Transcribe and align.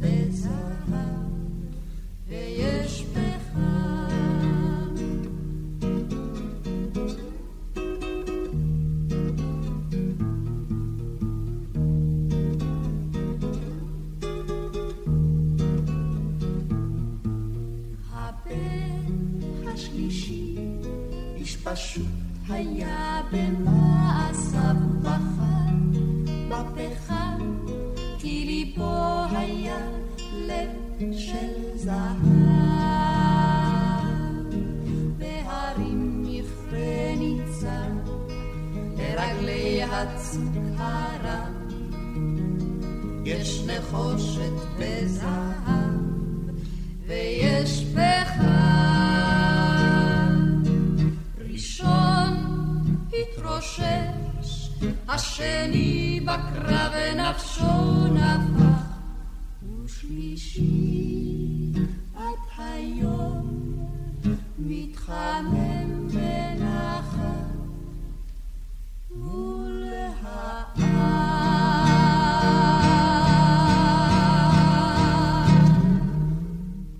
בזהב, 0.00 0.92
ויש 2.28 3.04
פחם. 3.14 3.97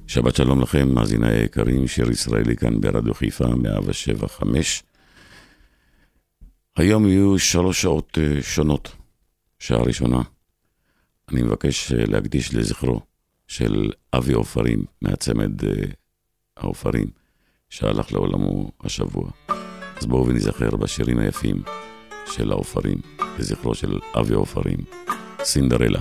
שבת 0.09 0.37
שלום 0.37 0.61
לכם, 0.61 0.95
מאזיני 0.95 1.29
היקרים, 1.29 1.87
שיר 1.87 2.11
ישראלי 2.11 2.57
כאן 2.57 2.81
ברדיו 2.81 3.15
חיפה, 3.15 3.45
107.5. 3.45 4.45
היום 6.77 7.09
יהיו 7.09 7.39
שלוש 7.39 7.83
שעות 7.83 8.19
אה, 8.21 8.43
שונות. 8.43 8.97
שעה 9.59 9.83
ראשונה, 9.83 10.23
אני 11.29 11.43
מבקש 11.43 11.93
אה, 11.93 12.05
להקדיש 12.07 12.55
לזכרו 12.55 13.01
של 13.47 13.91
אבי 14.13 14.33
עופרים, 14.33 14.85
מהצמד 15.03 15.65
אה, 15.65 15.71
העופרים, 16.57 17.07
שהלך 17.71 18.13
לעולמו 18.13 18.71
השבוע. 18.81 19.31
אז 19.97 20.07
בואו 20.07 20.27
ונזכר 20.27 20.77
בשירים 20.77 21.19
היפים 21.19 21.63
של 22.27 22.53
העופרים, 22.53 22.99
לזכרו 23.39 23.75
של 23.75 23.99
אבי 24.21 24.35
עופרים, 24.35 24.79
סינדרלה. 25.43 26.01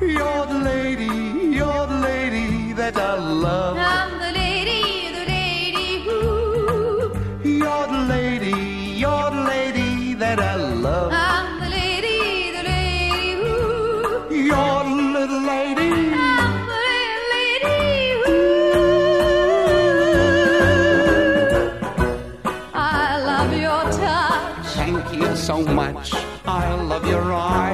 You're 0.00 0.29
that 2.92 3.02
I 3.02 3.14
love. 3.18 3.76
I'm 3.76 4.18
the 4.18 4.32
lady, 4.32 5.12
the 5.18 5.24
lady 5.36 6.02
who. 6.04 6.18
You're 7.44 7.86
the 7.86 8.02
lady, 8.14 8.54
you're 9.02 9.30
the 9.30 9.44
lady 9.54 10.14
that 10.14 10.38
I 10.40 10.54
love. 10.56 11.12
I'm 11.12 11.60
the 11.60 11.68
lady, 11.68 12.50
the 12.56 12.62
lady 12.64 13.32
who. 13.42 14.34
You're 14.34 14.84
the 14.90 15.02
little 15.16 15.42
lady. 15.54 15.92
I'm 16.34 16.66
the 16.72 16.82
lady 17.34 17.80
who. 18.24 18.38
I 22.74 23.22
love 23.30 23.52
your 23.66 23.82
touch. 24.02 24.66
Thank 24.80 25.06
you 25.14 25.36
so 25.36 25.62
much. 25.62 26.12
I 26.46 26.74
love 26.90 27.06
your 27.06 27.32
eyes 27.32 27.69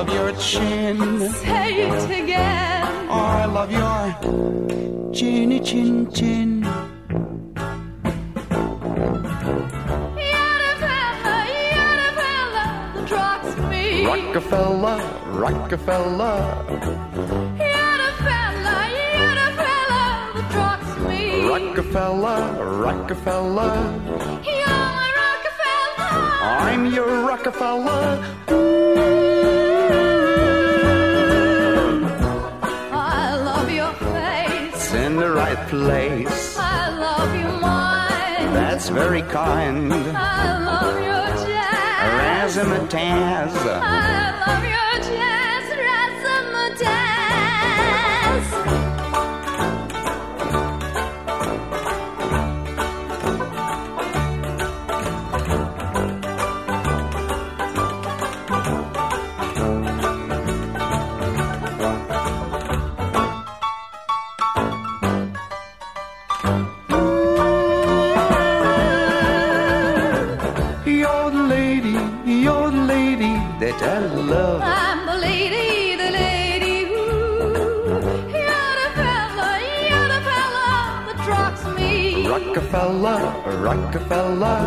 love 0.00 0.14
your 0.14 0.32
chin. 0.40 1.28
Say 1.30 1.82
it 1.82 2.10
again. 2.22 3.10
I 3.10 3.44
love 3.44 3.70
your 3.70 5.12
chinny 5.12 5.60
chin 5.60 6.10
chin. 6.10 6.62
Rockefeller, 14.06 14.98
Rockefeller. 15.44 16.38
The 20.34 20.42
drops 20.50 20.98
me. 21.08 21.46
Rockefeller, 21.46 22.40
Rockefeller. 22.86 23.74
You're 24.48 24.82
my 24.96 25.10
Rockefeller. 25.20 26.12
I'm 26.40 26.86
your 26.86 27.10
Rockefeller. 27.28 28.59
Place. 35.70 36.56
I 36.58 36.88
love 36.98 37.32
your 37.32 37.60
mind. 37.60 38.56
That's 38.56 38.88
very 38.88 39.22
kind. 39.22 39.92
I 39.92 40.58
love 40.70 40.98
your 40.98 41.28
jazz. 41.46 42.56
Razzmatazz. 42.56 43.54
I 43.54 44.34
love 44.42 44.64
your 44.74 44.94
jazz. 45.08 45.64
Razzmatazz. 48.66 48.89
Rockefeller. 83.89 84.61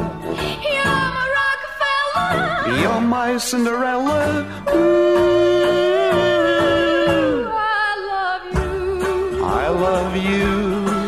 You're 0.74 1.02
my 1.16 1.26
Rockefeller. 1.38 2.34
You're 2.80 3.04
my 3.16 3.30
Cinderella. 3.38 4.22
Ooh, 4.74 4.80
I 7.46 7.88
love 8.10 8.44
you. 8.56 8.72
I 9.44 9.66
love 9.86 10.14
you. 10.30 10.50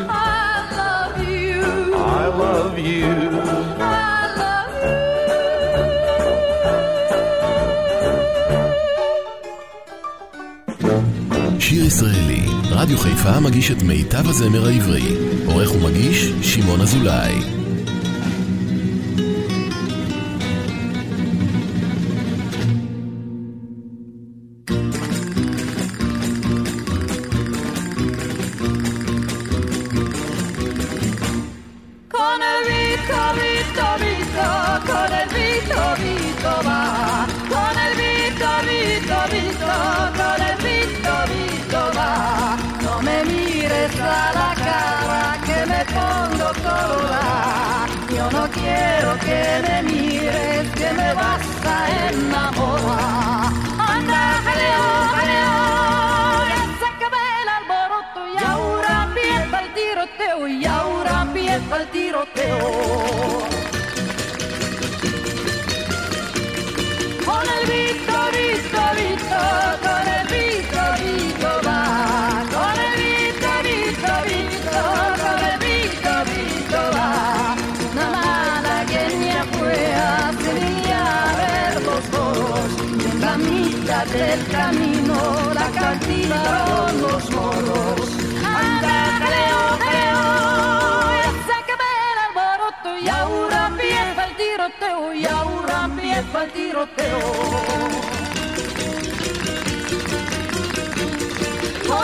I 0.08 0.54
love 0.80 1.18
you. 1.34 1.62
I 1.98 2.26
love 2.42 2.78
you. 2.78 3.10
I 3.80 4.22
love 4.40 4.68
שיר 11.60 11.84
ישראלי, 11.84 12.42
רדיו 12.70 12.98
חיפה 12.98 13.40
מגיש 13.40 13.70
את 13.70 13.82
מיטב 13.82 14.28
הזמר 14.28 14.66
העברי. 14.68 15.16
עורך 15.46 15.74
ומגיש, 15.74 16.32
שמעון 16.42 16.80
אזולאי. 16.80 17.60
Con 96.75 96.83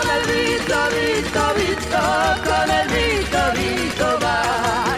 el 0.10 0.24
Vito, 0.32 0.80
Vito, 0.96 1.44
Vito, 1.58 2.04
con 2.48 2.70
el 2.72 2.88
Vito, 2.88 3.42
Vito 3.54 4.10
va. 4.24 4.38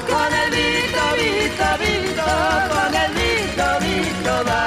Con 0.07 0.31
el 0.31 0.49
Vito, 0.51 1.03
Vito, 1.17 1.69
Vito, 1.81 2.29
con 2.69 2.93
el 2.93 3.11
Vito, 3.17 3.65
Vito 3.81 4.35
va. 4.47 4.63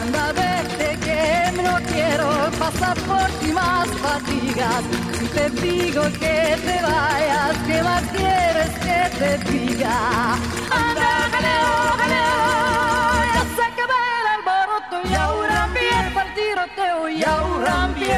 Anda, 0.00 0.26
vete 0.32 0.88
que 1.04 1.22
no 1.62 1.74
quiero 1.92 2.28
pasar 2.58 2.96
por 3.00 3.28
ti 3.38 3.52
más 3.52 3.88
fatigas. 4.00 4.82
Si 5.18 5.26
te 5.26 5.44
digo 5.60 6.04
que 6.18 6.56
te 6.64 6.76
vayas, 6.80 7.54
¿qué 7.66 7.82
más 7.82 8.02
quieres 8.04 8.72
que 8.78 8.98
te 9.18 9.30
diga? 9.50 10.38
Anda, 10.70 11.21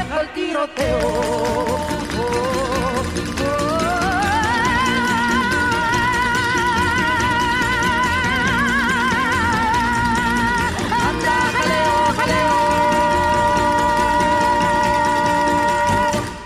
empieza 0.05 0.21
el 0.21 0.29
tiroteo. 0.35 1.95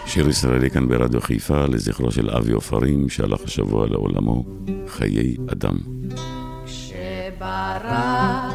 שיר 0.06 0.28
ישראלי 0.28 0.70
כאן 0.70 0.88
ברדיו 0.88 1.20
חיפה 1.20 1.66
לזכרו 1.66 2.10
של 2.10 2.30
אבי 2.30 2.52
עופרים 2.52 3.08
שהלך 3.08 3.40
השבוע 3.44 3.86
לעולמו, 3.86 4.44
חיי 4.86 5.36
אדם. 5.52 5.76
שברא 6.66 8.50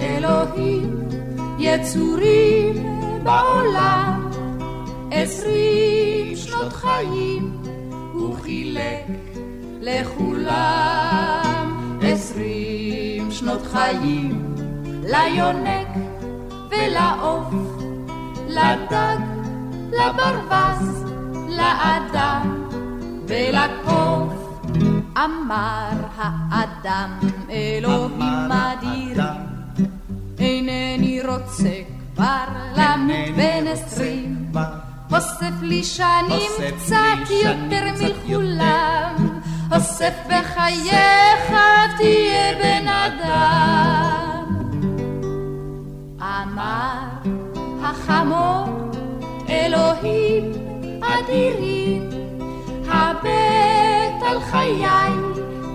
אלוהים 0.00 0.98
יצורים 1.58 2.74
בעולם 3.22 4.19
עשרים 5.30 6.36
שנות 6.36 6.72
חיים 6.72 7.62
הוא 8.12 8.36
חילק 8.42 9.06
לכולם. 9.80 11.40
עשרים 12.02 13.30
שנות 13.30 13.62
חיים 13.72 14.54
ליונק 15.02 15.88
ולעוף 16.70 17.54
לדג 18.48 19.18
לברווז 19.92 21.04
לאדם 21.48 22.68
ולקוף. 23.28 24.32
אמר 25.16 25.90
האדם 26.16 27.18
אלוהים 27.50 28.52
אדיר 28.52 29.22
אינני 30.38 31.20
רוצה 31.22 31.74
כבר 32.14 32.44
למות 32.76 33.36
בן 33.36 33.66
עשרים 33.66 34.52
אוסף 35.12 35.62
לי 35.62 35.84
שנים 35.84 36.50
קצת 36.76 37.30
יותר 37.44 37.84
מכולם. 38.00 39.40
אוסף 39.74 40.14
בחייך 40.26 41.52
תהיה 41.98 42.54
בן 42.62 42.88
אדם. 42.88 44.44
אמר 46.20 47.08
החמור 47.82 48.90
אלוהים 49.48 50.52
אדירים 51.02 52.10
הבט 52.88 54.22
על 54.30 54.40
חיי 54.40 54.84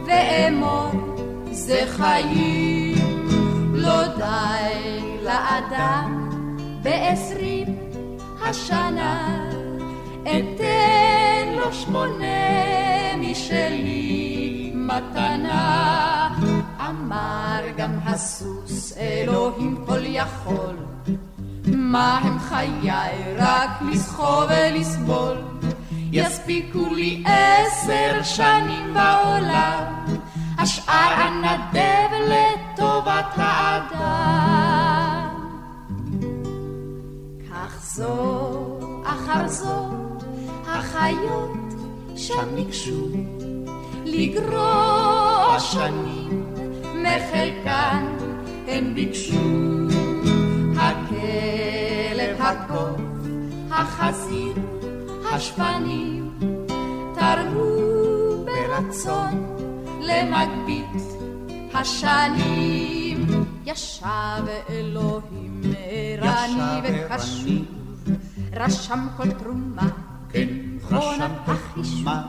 ואמור 0.07 0.91
זה 1.51 1.83
חיים. 1.87 2.95
לא 3.73 4.07
די 4.07 5.17
לאדם 5.23 6.29
בעשרים 6.83 7.84
השנה. 8.45 9.47
אתן 10.23 11.53
לו 11.55 11.73
שמונה 11.73 12.25
משלי. 13.17 14.71
מתנה. 14.75 16.29
אמר 16.89 17.61
גם 17.77 17.91
הסוס 18.05 18.97
אלוהים 18.97 19.77
כל 19.85 19.99
יכול. 20.05 20.75
מה 21.67 22.17
הם 22.17 22.39
חיי? 22.39 22.91
רק 23.37 23.69
לסחוב 23.91 24.43
ולסבול. 24.49 25.37
יספיקו 26.11 26.93
לי 26.95 27.23
עשר 27.25 28.23
שנים 28.23 28.93
בעולם. 28.93 30.05
השאר 30.57 31.27
אנדב 31.27 32.09
לטובת 32.29 33.33
האדם 33.35 35.04
זו 37.95 38.79
אחר 39.03 39.47
זו 39.47 39.89
החיות 40.67 41.51
שם 42.15 42.55
ניגשו 42.55 43.07
לגרוע 44.05 45.55
שנים 45.59 46.45
מחלקן 46.95 48.05
הן 48.67 48.93
ביקשו. 48.93 49.35
הכלב, 50.77 52.37
הקוף, 52.39 53.01
החזיר, 53.71 54.53
השפנים 55.31 56.31
תרמו 57.15 58.45
ברצון 58.45 59.57
למגבית 60.01 61.01
השנים. 61.73 63.25
ישב 63.65 64.45
אלוהים 64.69 65.61
ערני. 65.89 66.81
וקשוב 66.83 67.74
רשם 68.55 69.07
כל 69.17 69.31
תרומה, 69.31 69.87
כן, 70.29 70.47
רשם 70.91 71.31
כל 71.45 71.53
תרומה. 71.73 72.21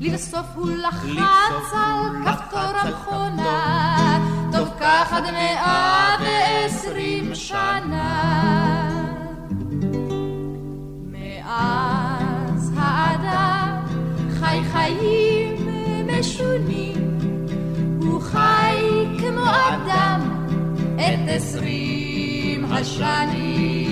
לבסוף 0.00 0.46
הוא 0.54 0.70
לחץ 0.70 1.72
על 1.72 2.24
כפתור 2.24 2.60
המכונה, 2.60 4.18
טוב 4.52 4.68
כך 4.80 5.12
עד 5.12 5.24
מאה 5.24 6.16
ועשרים 6.20 7.34
שנה. 7.34 8.90
מאז 11.12 12.72
האדם 12.76 13.84
חי 14.40 14.60
חיים 14.72 15.68
משונים, 16.06 17.18
הוא 18.02 18.20
חי 18.20 19.06
כמו 19.18 19.44
אדם 19.44 20.20
את 20.96 21.28
עשרים 21.28 22.64
השנים. 22.72 23.87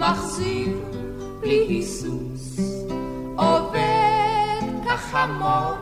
מחזיר 0.00 0.78
בלי 1.40 1.66
היסוס, 1.68 2.60
עובד 3.36 4.60
כחמור 4.84 5.74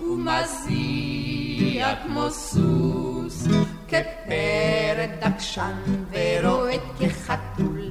ומזיע 0.00 1.94
כמו 2.02 2.30
סוס, 2.30 3.46
כפרד 3.88 5.10
עקשן 5.20 5.72
ורועד 6.10 6.80
כחתול, 7.00 7.90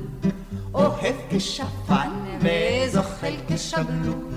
אוהב 0.74 1.16
כשפן 1.30 2.10
וזוחל 2.40 3.36
כשבלול, 3.48 4.34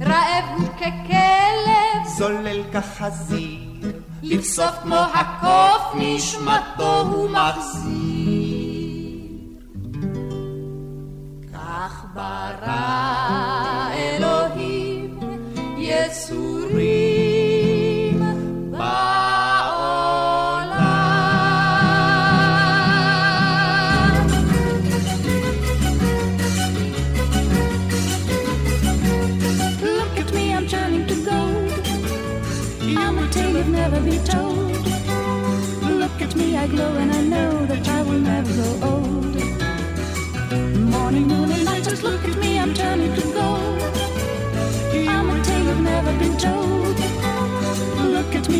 רעב 0.00 0.44
הוא 0.58 0.68
ככלב, 0.68 2.16
זולל 2.16 2.62
כחזיר, 2.72 3.92
לבסוף 4.22 4.74
כמו 4.82 4.96
הקוף 5.14 5.94
נשמתו 5.94 7.00
הוא 7.00 7.30
מחזיר. 7.30 7.97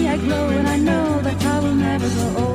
I 0.08 0.16
glow 0.16 0.48
and 0.48 0.66
I 0.66 0.76
know 0.78 1.20
that 1.20 1.44
I 1.44 1.60
will 1.60 1.74
never 1.74 2.08
go. 2.08 2.40
old. 2.40 2.47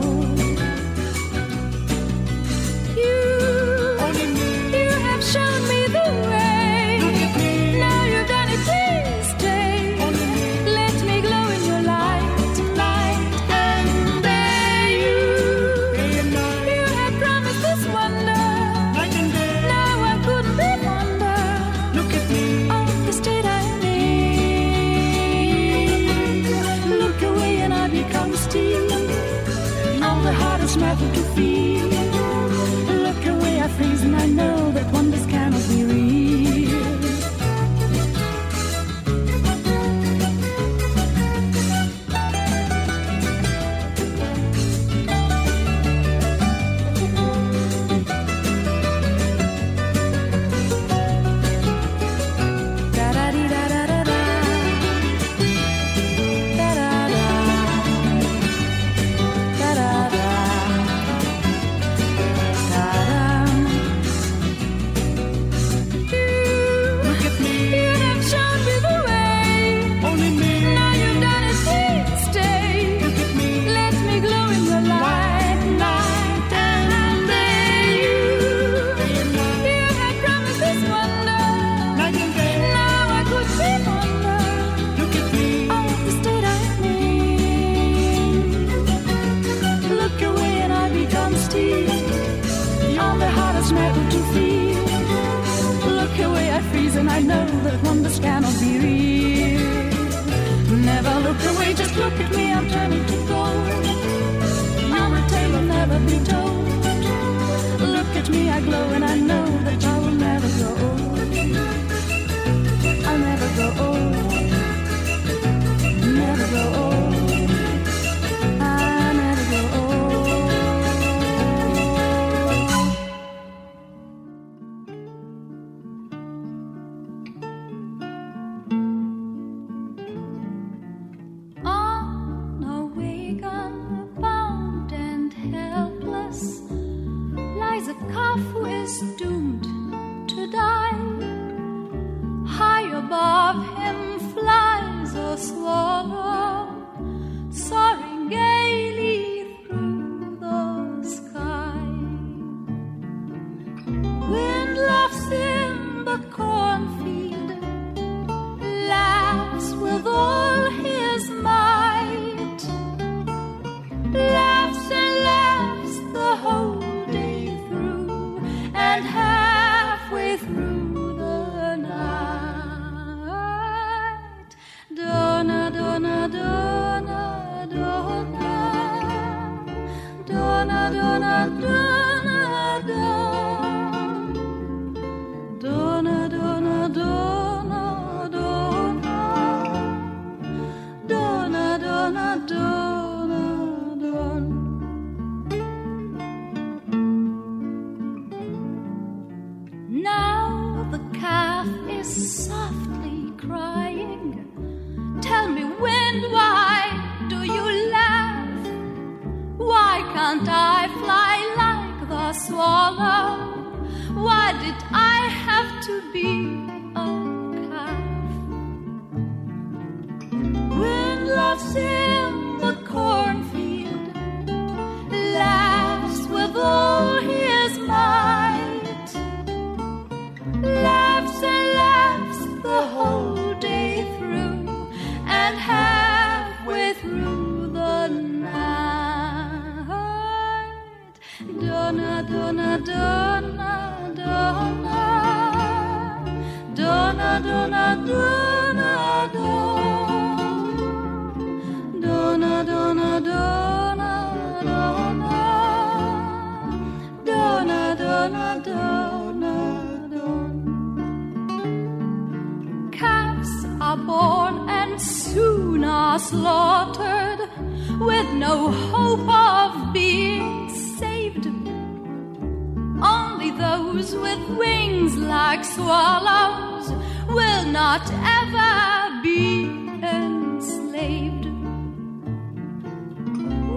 Wings 274.83 275.15
like 275.17 275.63
swallows 275.63 276.89
will 277.29 277.65
not 277.81 278.03
ever 278.39 279.21
be 279.21 279.65
enslaved. 280.03 281.45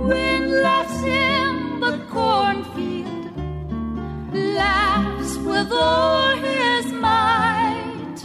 Wind 0.08 0.50
laughs 0.66 1.02
in 1.04 1.80
the 1.80 1.96
cornfield, 2.10 3.24
laughs 4.32 5.36
with 5.50 5.70
all 5.72 6.36
his 6.48 6.86
might, 6.92 8.18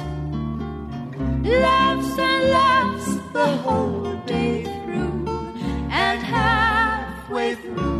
laughs 1.43 2.13
and 2.29 2.43
laughs 2.59 3.09
the 3.37 3.49
whole 3.63 4.15
day 4.25 4.63
through, 4.63 5.25
and 6.03 6.19
halfway 6.23 7.55
through 7.55 7.90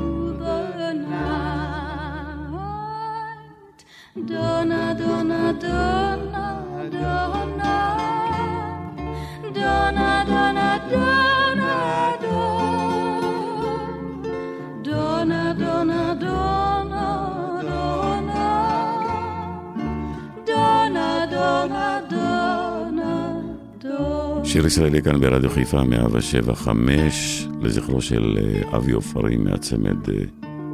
שיר 24.52 24.66
ישראלי 24.66 25.02
כאן 25.02 25.20
ברדיו 25.20 25.50
חיפה 25.50 25.84
175 25.84 27.48
לזכרו 27.62 28.02
של 28.02 28.38
אה, 28.38 28.78
אבי 28.78 28.92
עופרים 28.92 29.44
מהצמד 29.44 30.10
אה, 30.10 30.16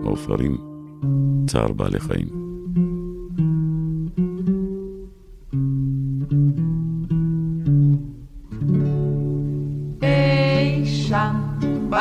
העופרים, 0.05 0.57
צער 1.47 1.73
בעלי 1.73 1.99
חיים. 1.99 2.46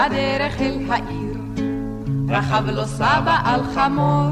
בדרך 0.07 0.61
אל 0.61 0.79
העיר 0.89 1.37
רכב 2.29 2.65
לו 2.67 2.85
סבא 2.85 3.39
על 3.45 3.61
חמור. 3.75 4.31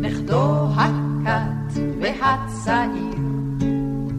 נכדו 0.00 0.68
הכת 0.76 1.80
והצעיר 2.00 3.16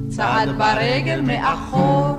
צעד 0.09 0.49
ברגל 0.49 1.21
מאחור. 1.21 2.17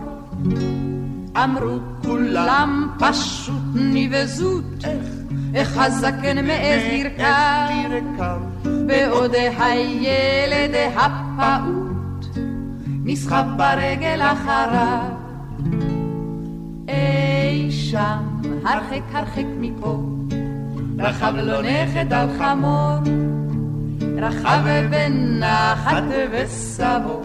אמרו 1.44 1.78
כולם 2.02 2.88
פשוט 2.98 3.62
נבזות 3.74 4.84
איך 5.54 5.78
הזקן 5.78 6.46
מעז 6.46 6.82
לרכב 7.18 8.40
בעוד 8.86 9.34
הילד 9.34 10.74
הפעוט 10.96 12.36
נסחב 13.04 13.44
ברגל 13.56 14.20
אחריו 14.22 15.17
שם, 17.90 18.40
הרחק 18.64 19.02
הרחק 19.12 19.44
מפה, 19.60 20.02
רכב 20.98 21.32
לו 21.36 21.62
נכד 21.62 22.12
על 22.12 22.28
חמור, 22.38 22.98
רכב 24.16 24.60
בנחת 24.90 26.02
וסבו, 26.32 27.22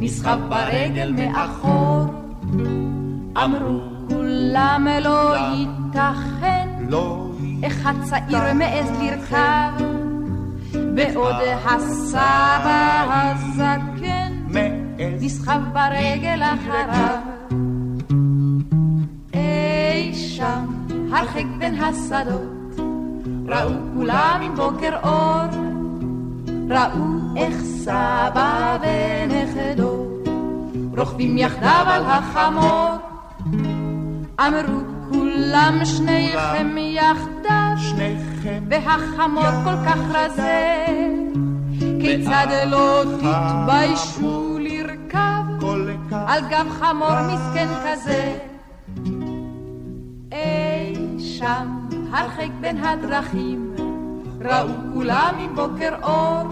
נסחב 0.00 0.38
ברגל 0.48 1.12
מאחור. 1.16 2.04
אמרו 3.44 3.80
כולם 4.08 4.86
לא 5.00 5.36
ייתכן, 5.36 6.68
לא 6.88 7.30
איך 7.62 7.86
הצעיר 7.86 8.52
מעז 8.54 8.90
לרכב, 9.00 9.84
בעוד 10.94 11.36
הסבא 11.64 13.04
הזקן 13.08 14.32
נסחב 15.20 15.60
ברגל 15.72 16.42
אחריו. 16.42 17.67
הרחק 21.18 21.44
בין 21.58 21.74
השדות, 21.74 22.80
ראו 23.46 23.70
כולם 23.94 24.40
עם 24.42 24.54
בוקר 24.54 24.96
אור, 25.02 25.62
ראו 26.70 27.36
איך 27.36 27.54
סבא 27.60 28.78
ונכדו 28.80 30.06
רוכבים 30.96 31.38
יחדיו 31.38 31.84
על 31.86 32.02
החמור. 32.06 32.90
אמרו 34.40 34.80
כולם 35.10 35.84
שניכם 35.84 36.76
יחדיו, 36.78 37.74
שניכם 37.78 38.64
והחמור 38.68 39.50
כל 39.64 39.76
כך 39.86 39.98
רזה, 40.14 40.86
כיצד 42.00 42.46
לא 42.66 43.02
תתביישו 43.18 44.58
לרכב 44.60 45.66
על 46.12 46.40
גב 46.50 46.66
חמור 46.80 47.20
מסכן 47.32 47.68
כזה. 47.84 48.38
אי 51.38 51.42
שם, 51.42 51.88
הרחק 52.12 52.48
בין 52.60 52.84
הדרכים, 52.84 53.74
ראו 54.40 54.68
כולם 54.94 55.34
עם 55.40 55.54
בוקר 55.54 55.94
אור, 56.02 56.48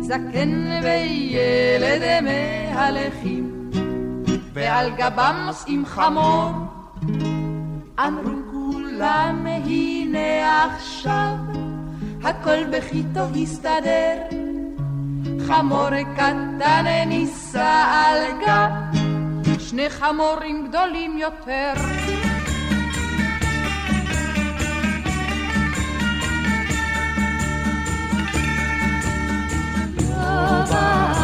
זקן 0.00 0.80
וילד 0.82 2.02
מהלכים, 2.22 3.70
ועל 4.52 4.90
גבם 4.90 5.42
נושאים 5.46 5.86
חמור. 5.86 6.50
אמרו 8.06 8.30
כולם, 8.50 9.46
הנה 9.46 10.64
עכשיו, 10.64 11.34
הכל 12.22 12.64
בחיתו 12.72 13.24
הסתדר. 13.42 14.16
חמור 15.46 15.90
קטן 16.14 16.84
נישא 17.06 17.84
על 17.92 18.18
גב, 18.46 19.00
שני 19.58 19.90
חמורים 19.90 20.68
גדולים 20.68 21.18
יותר. 21.18 21.72
over. 30.40 31.19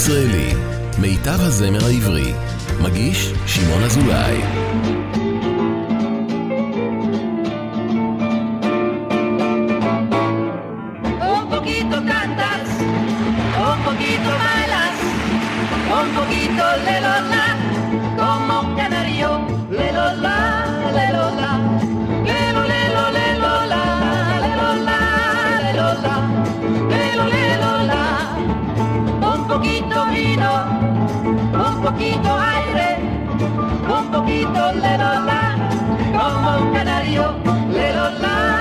הישראלי, 0.00 0.52
מיטב 0.98 1.40
הזמר 1.40 1.84
העברי, 1.84 2.32
מגיש 2.82 3.32
שמעון 3.46 3.82
אזולאי. 3.82 4.36
Un 31.90 31.96
poquito 31.96 32.38
aire, 32.38 32.98
un 33.88 34.10
poquito 34.12 34.72
le 34.74 34.96
dola, 34.96 35.56
como 36.16 36.58
un 36.58 36.72
canario 36.72 37.34
le 37.68 37.92
dola. 37.92 38.59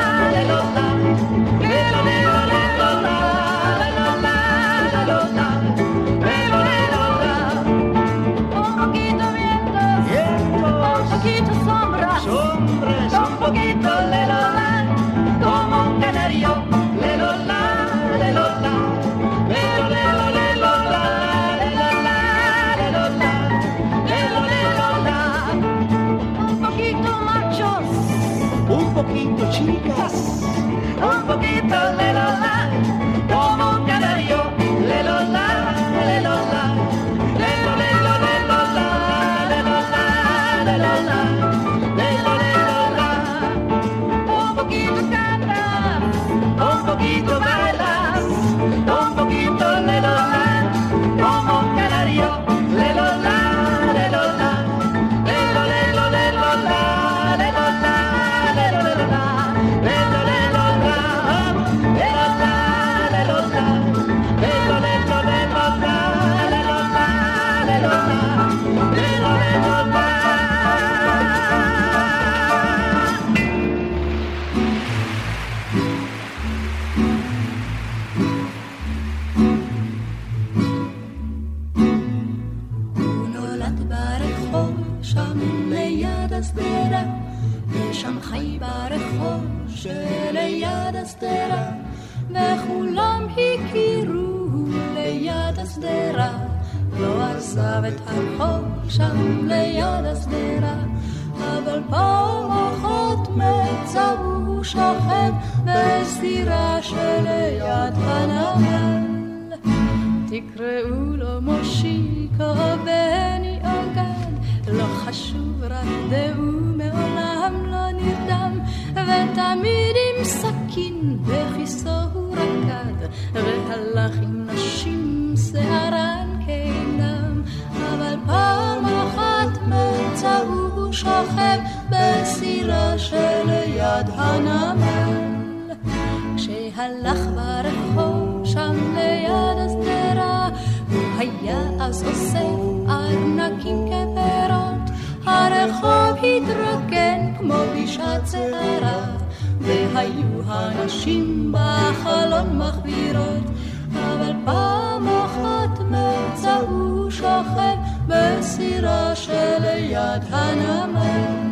ליד 159.90 160.24
הנמל. 160.30 161.50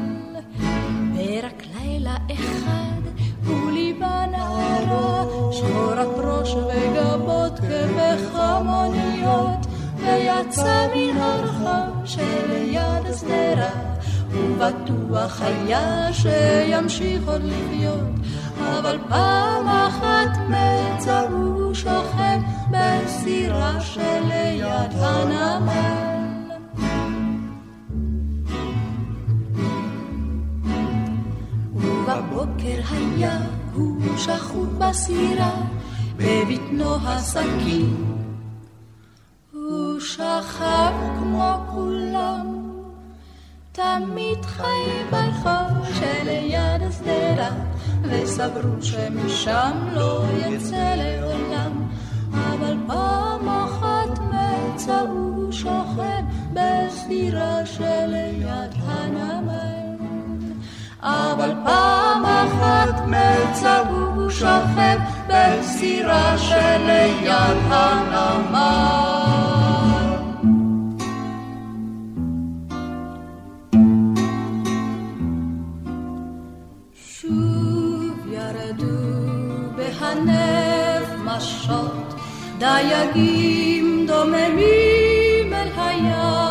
ורק 1.15 1.63
לילה 1.75 2.15
אחד 2.33 3.01
כולי 3.47 3.71
ליבה 3.71 4.25
נערה, 4.31 5.25
שחורת 5.51 6.17
ראש 6.17 6.55
וגבות 6.55 7.59
כבחמוניות, 7.59 9.07
ויצא 9.97 10.87
מן 10.95 11.17
הרחוב 11.17 12.05
שליד 12.05 13.05
השדרה. 13.09 13.69
ובטוח 14.31 15.41
היה 15.41 16.13
שימשיך 16.13 17.27
עוד 17.27 17.41
לחיות, 17.43 18.13
אבל 18.59 18.97
פעם 19.09 19.67
אחת 19.67 20.37
מצא 20.49 21.19
הוא 21.29 21.73
שוכב 21.73 22.39
בסירה 22.71 23.81
שליד 23.81 24.91
הנמל. 24.93 26.16
בבוקר 32.07 32.81
היה 32.91 33.37
הוא 33.73 34.17
שחוט 34.17 34.69
בסירה, 34.69 35.51
בבטנו 36.17 36.95
הסכין. 36.95 38.05
הוא 39.53 39.99
שכב 39.99 40.93
כמו 41.19 41.53
כולם, 41.71 42.71
תמיד 43.71 44.45
חי 44.45 45.03
ברחוב 45.11 45.85
שליד 45.93 46.81
השדרה, 46.89 47.49
וסברו 48.03 48.81
שמשם 48.81 49.71
לא 49.93 50.23
יצא 50.37 50.95
לעולם. 50.95 51.87
אבל 52.33 52.77
פעם 52.87 53.49
אחת 53.49 54.19
מצאו 54.19 55.51
שוכב 55.51 56.23
בסירה 56.53 57.65
שליד 57.65 58.73
הנמל. 58.85 59.66
אבל 61.07 61.51
פעם 61.63 62.25
אחת 62.25 63.05
מלצר 63.07 63.83
הוא 63.89 64.29
שוכב 64.29 64.99
בסירה 65.27 66.37
שליד 66.37 67.27
הנמל. 67.69 69.07
שוב 76.95 78.27
ירדו 78.31 78.85
בהנף 79.75 81.09
משות 81.25 82.13
דייגים 82.59 84.05
דוממים 84.07 85.53
אל 85.53 85.67
הים 85.77 86.46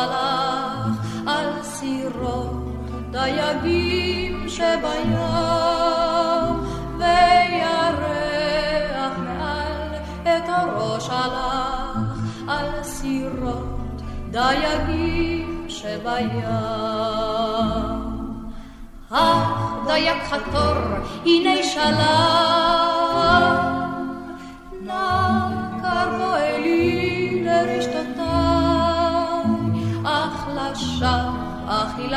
הלך 0.00 0.96
על 1.26 1.62
סירות 1.62 2.76
דייגים 3.10 4.48
שבים, 4.48 5.16
וירח 6.98 8.08
מעל 9.18 9.94
את 10.22 10.48
הראש 10.48 11.08
הלך 11.10 12.18
על 12.48 12.82
סירות 12.82 14.02
דייגים 14.30 15.64
שבים. 15.68 16.44
אך 19.10 19.72
דייג 19.86 20.22
חתור, 20.30 20.76
הנה 21.24 21.62
שלח 21.62 22.79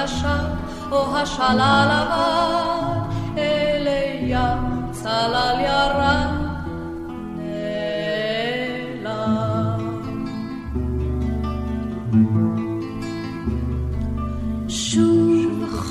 לשווא, 0.03 0.31
או 0.91 1.17
השלל 1.17 1.89
לבן, 1.89 3.09
אלי 3.37 4.19
ים 4.21 4.91
צלל 4.91 5.57
ירד, 5.59 6.43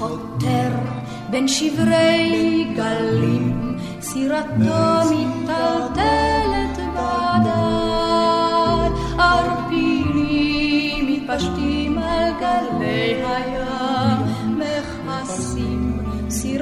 חותר 0.02 0.70
בין 1.30 1.48
שברי 1.48 2.64
גלים, 2.76 3.76
סירתו 4.00 5.10
מיטלטלת 5.10 6.21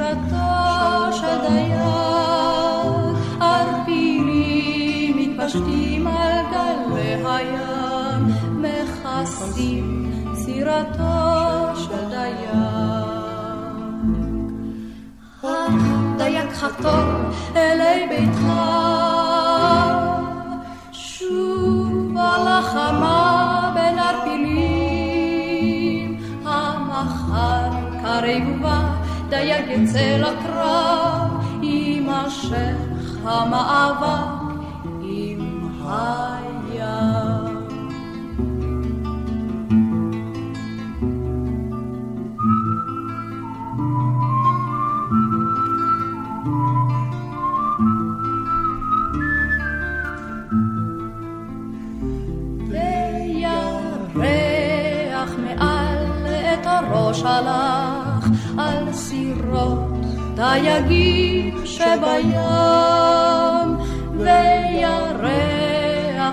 סירתו 0.01 1.13
של 1.13 1.39
דייג, 1.49 1.79
ערפילים 3.41 5.17
מתפשטים 5.17 6.07
על 6.07 6.45
גלי 6.51 7.15
הים, 7.25 8.23
מכסים 8.51 10.13
סירתו 10.35 11.77
של 11.77 12.09
דייג. 12.11 12.41
דייג 16.17 16.51
חתור 16.53 17.09
אלי 17.57 18.07
ביתך, 18.09 18.47
שוב 20.93 22.17
על 22.19 22.49
החמה 22.49 23.73
בין 23.75 23.99
ערפילים, 23.99 25.41
המחר 26.45 27.71
קרב 28.03 28.49
ובא, 28.49 28.80
דייג 29.31 29.69
יצא 29.69 30.17
לקרב, 30.17 31.45
יימשך 31.63 32.77
המאבק 33.25 34.41
עם 35.03 35.69
הים. 35.87 37.51
וירח 52.69 53.71
דייגים 60.41 61.55
שבים 61.65 62.33
וירח 64.19 65.21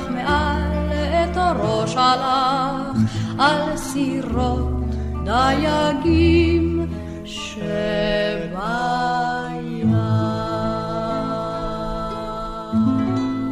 מעל 0.10 0.92
את 0.92 1.38
הראש 1.38 1.96
הלך 1.98 2.98
על 3.40 3.78
סירות 3.78 4.96
דייגים 5.24 6.86
שבים. 7.26 7.56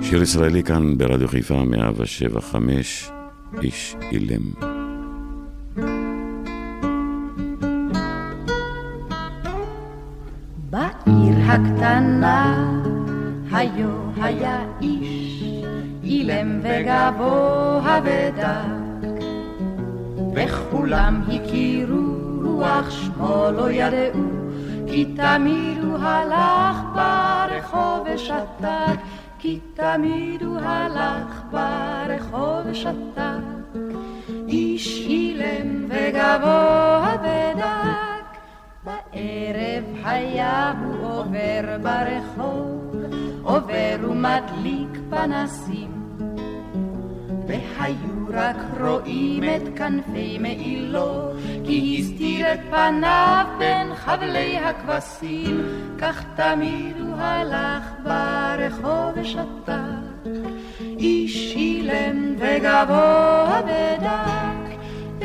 שיר 0.01 0.21
ישראלי 0.21 0.63
כאן 0.63 0.97
ברדיו 0.97 1.27
חיפה 1.27 1.63
175, 1.65 3.11
איש 3.61 3.95
אילם. 4.11 4.64
הקטנה 11.55 12.69
היו 13.51 13.89
היה 14.21 14.59
איש 14.81 15.43
אילם 16.03 16.59
וגבוה 16.61 17.99
ודק 18.03 19.07
וכולם 20.35 21.21
הכירו 21.27 22.61
אך 22.63 22.91
שמו 22.91 23.45
לא 23.53 23.71
ידעו 23.71 24.23
כי 24.87 25.05
תמיד 25.05 25.83
הוא 25.83 25.97
הלך 25.97 26.81
ברחוב 26.95 28.07
ושתק. 28.13 28.99
כי 29.39 29.59
תמיד 29.73 30.43
הוא 30.43 30.57
הלך 30.57 31.41
ברחוב 31.51 32.59
ושתק. 32.65 33.77
איש 34.47 35.05
אילם 35.07 35.85
וגבוה 35.89 37.15
ודק 37.21 38.04
בערב 39.15 39.83
היה 40.03 40.73
הוא 40.85 41.09
עובר 41.09 41.77
ברחוב, 41.81 42.95
עובר 43.43 44.09
ומדליק 44.09 44.99
פנסים. 45.09 45.91
והיו 47.47 48.25
רק 48.33 48.55
רואים 48.79 49.43
את 49.43 49.77
כנפי 49.77 50.37
מעילו, 50.39 51.31
כי 51.63 51.97
הסתיר 51.99 52.53
את 52.53 52.59
פניו 52.69 53.45
בין 53.59 53.95
חבלי 53.95 54.57
הכבשים, 54.57 55.61
כך 55.97 56.23
תמיד 56.35 56.97
הוא 56.99 57.15
הלך 57.17 57.83
ברחוב 58.03 59.13
ושתק. 59.15 60.25
איש 60.81 61.55
אילם 61.55 62.35
וגבוה 62.37 63.61
ודק, 63.65 64.54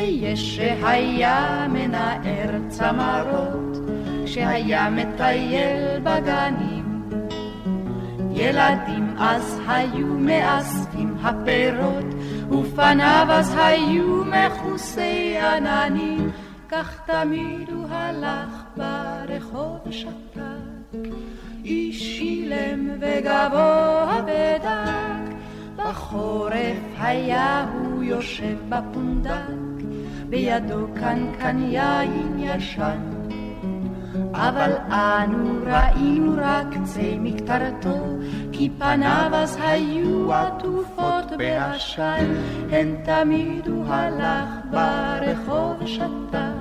ויש 0.00 0.56
שהיה 0.56 1.66
מנער 1.72 2.68
צמרות, 2.68 3.76
כשהיה 4.24 4.90
מטייל 4.90 6.00
בגנים. 6.02 7.02
ילדים 8.32 9.14
אז 9.18 9.60
היו 9.68 10.06
מאספים 10.06 11.16
הפירות, 11.22 12.04
ופניו 12.50 13.26
אז 13.30 13.54
היו 13.58 14.24
מכוסי 14.24 15.36
עננים, 15.38 16.30
כך 16.68 17.00
תמיד 17.06 17.68
הוא 17.68 17.86
הלך 17.90 18.62
ברחוב 18.76 19.78
ושתק. 19.86 21.10
איש 21.64 22.20
אילם 22.20 22.90
וגבוה 23.00 24.20
ודק, 24.26 25.29
בחורף 25.80 26.78
היה 26.98 27.66
הוא 27.72 28.02
יושב 28.02 28.56
בפונדק, 28.68 29.84
בידו 30.28 30.86
קנקן 30.94 31.58
יין 31.58 32.38
ישן. 32.38 33.20
אבל 34.32 34.72
אנו 34.90 35.58
ראינו 35.66 36.32
רק 36.36 36.66
קצה 36.70 37.14
מקטרתו, 37.18 38.06
כי 38.52 38.70
פניו 38.78 39.30
אז 39.32 39.58
היו 39.60 40.32
עטופות 40.32 41.32
בעשן, 41.38 42.34
הן 42.70 42.96
תמיד 43.04 43.66
הוא 43.66 43.84
הלך 43.86 44.48
ברחוב 44.70 45.82
ושתק. 45.82 46.60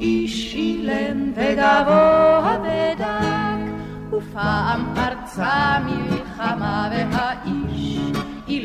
איש 0.00 0.54
אילם 0.54 1.32
וגבוה 1.34 2.58
ודק, 2.62 3.72
ופעם 4.12 4.94
פרצה 4.94 5.78
מלחמה 5.84 6.90
והאיש 7.10 7.59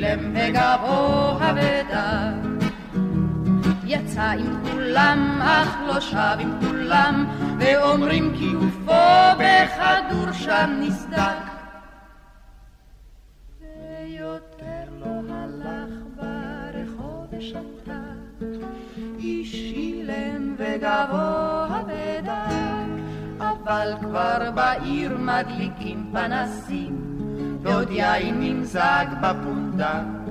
אילם 0.05 0.33
וגבוה 0.33 1.53
ודק. 1.55 2.65
יצא 3.83 4.21
עם 4.21 4.63
כולם, 4.71 5.39
אך 5.41 5.77
לא 5.87 5.99
שב 5.99 6.37
עם 6.39 6.59
כולם, 6.61 7.25
ואומרים 7.59 8.33
כי 8.37 8.53
גופו 8.53 8.93
בכדור 9.39 10.31
שם 10.31 10.79
נסדק. 10.79 11.45
ויותר 13.61 14.83
לא 14.99 15.33
הלך 15.33 15.93
ברחוב 16.15 17.27
ושתק, 17.31 18.57
איש 19.19 19.53
אילם 19.53 20.55
וגבוה 20.57 21.81
ודק, 21.87 23.03
אבל 23.39 23.93
כבר 24.01 24.51
בעיר 24.55 25.17
מדליקים 25.17 26.09
פנסים, 26.13 27.04
ועוד 27.65 27.91
יין 27.91 28.39
נמזג 28.39 29.05
בפונדק. 29.21 30.25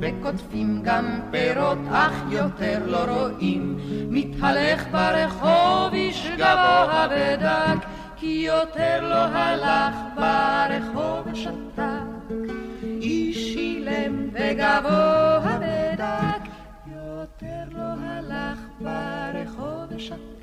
וקוטפים 0.00 0.80
גם 0.82 1.20
פירות, 1.30 1.78
אך 1.90 2.12
יותר 2.30 2.78
לא 2.86 3.04
רואים. 3.04 3.78
מתהלך 4.10 4.84
ברחוב 4.90 5.92
איש 5.92 6.30
גבוה 6.34 7.06
ודק, 7.10 7.86
כי 8.16 8.44
יותר 8.46 9.08
לא 9.08 9.24
הלך 9.24 9.94
ברחוב 10.14 11.26
ושתק. 11.32 12.34
איש 12.82 13.52
שילם 13.52 14.28
וגבוה 14.32 15.58
ודק, 15.60 16.50
יותר 16.86 17.78
לא 17.78 17.94
הלך 18.02 18.58
ברחוב 18.80 19.92
ושתק. 19.96 20.38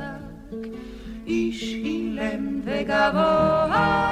איש 1.27 1.63
אילם 1.63 2.61
וגבוה. 2.65 4.05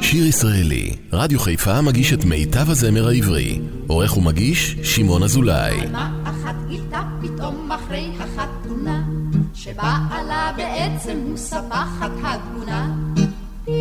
שיר 0.00 0.26
ישראלי, 0.26 0.96
רדיו 1.12 1.40
חיפה 1.40 1.82
מגיש 1.82 2.12
את 2.12 2.24
מיטב 2.24 2.70
הזמר 2.70 3.08
העברי. 3.08 3.60
עורך 3.86 4.16
ומגיש, 4.16 4.76
שמעון 4.82 5.22
אזולאי. 5.22 5.86
מה 5.92 6.10
אחת 6.24 6.54
גילתה 6.68 7.02
פתאום 7.22 7.72
אחרי 7.72 8.10
החתונה, 8.18 9.02
שבעלה 9.54 10.52
בעצם 10.56 11.18
הוא 11.26 11.36
ספחת 11.36 12.10
הגונה. 12.22 13.09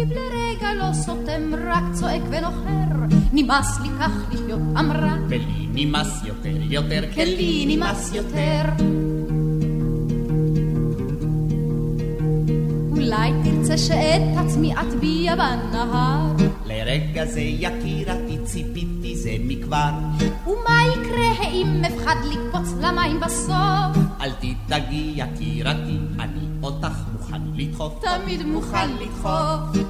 פיו 0.08 0.18
לרגע 0.18 0.74
לא 0.74 0.94
סותם, 0.94 1.54
רק 1.68 1.84
צועק 1.94 2.22
ונוחר, 2.30 3.16
נמאס 3.34 3.80
לי 3.82 3.90
כך 4.00 4.12
לחיות, 4.32 4.60
אמרה. 4.80 5.16
ולי 5.30 5.68
נמאס 5.74 6.24
יותר, 6.26 6.58
יותר, 6.62 7.04
כן 7.14 7.26
לי 7.28 7.66
נמאס 7.68 8.14
יותר. 8.14 8.62
אולי 12.92 13.32
תרצה 13.44 13.78
שאת 13.78 14.22
עצמי 14.38 14.74
אטביע 14.74 15.36
בנהר, 15.36 16.36
לרגע 16.66 17.26
זה 17.26 17.42
יקירתי 17.42 18.38
ציפיתי 18.44 19.16
זה 19.16 19.32
מכבר. 19.40 19.92
ומה 20.48 20.82
יקרה 20.94 21.50
אם 21.52 21.82
אפחד 21.86 22.16
לקפוץ 22.32 22.74
למים 22.82 23.20
בסוף? 23.20 23.98
אל 24.22 24.32
תדאגי 24.32 25.14
יקירתי, 25.16 25.98
אני 26.20 26.48
אותך 26.64 27.09
מוכן 27.40 27.58
לדחוף. 27.58 28.06
תמיד 28.06 28.46
מוכן 28.46 28.90
לדחוף. 28.92 29.90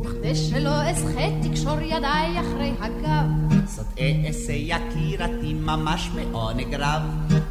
וכדי 0.00 0.34
שלא 0.34 0.90
אסחה 0.92 1.26
תקשור 1.42 1.80
ידיי 1.80 2.40
אחרי 2.40 2.72
הגב, 2.80 3.26
זאת 3.66 3.86
אעשה 4.26 4.52
יקירתי 4.52 5.54
ממש 5.54 6.10
בעונג 6.14 6.74
רב. 6.74 7.02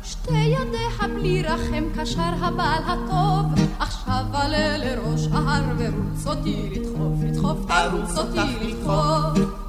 שתי 0.04 0.38
ידיה 0.38 1.08
בלי 1.16 1.44
רחם 1.44 1.84
קשר 1.96 2.22
הבעל 2.22 2.84
הטוב, 2.84 3.68
עכשיו 3.80 4.26
עלה 4.34 4.78
לראש 4.78 5.28
ההר 5.32 5.64
ורוץ 5.78 6.28
אותי 6.28 6.70
לדחוף, 6.72 7.24
לדחוף, 7.24 7.58
תרוץ 7.68 8.18
אותי 8.18 8.68
לדחוף. 8.68 9.67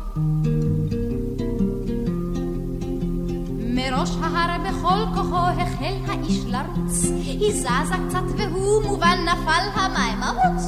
ההר 4.38 4.58
בכל 4.60 5.14
כוחו 5.14 5.36
החל 5.36 5.94
האיש 6.08 6.44
לרוץ, 6.44 7.04
היא 7.04 7.52
זזה 7.52 7.94
קצת 8.08 8.22
והוא 8.36 8.82
מובן 8.82 9.18
נפל 9.24 9.80
המים 9.80 10.22
ערוץ. 10.22 10.62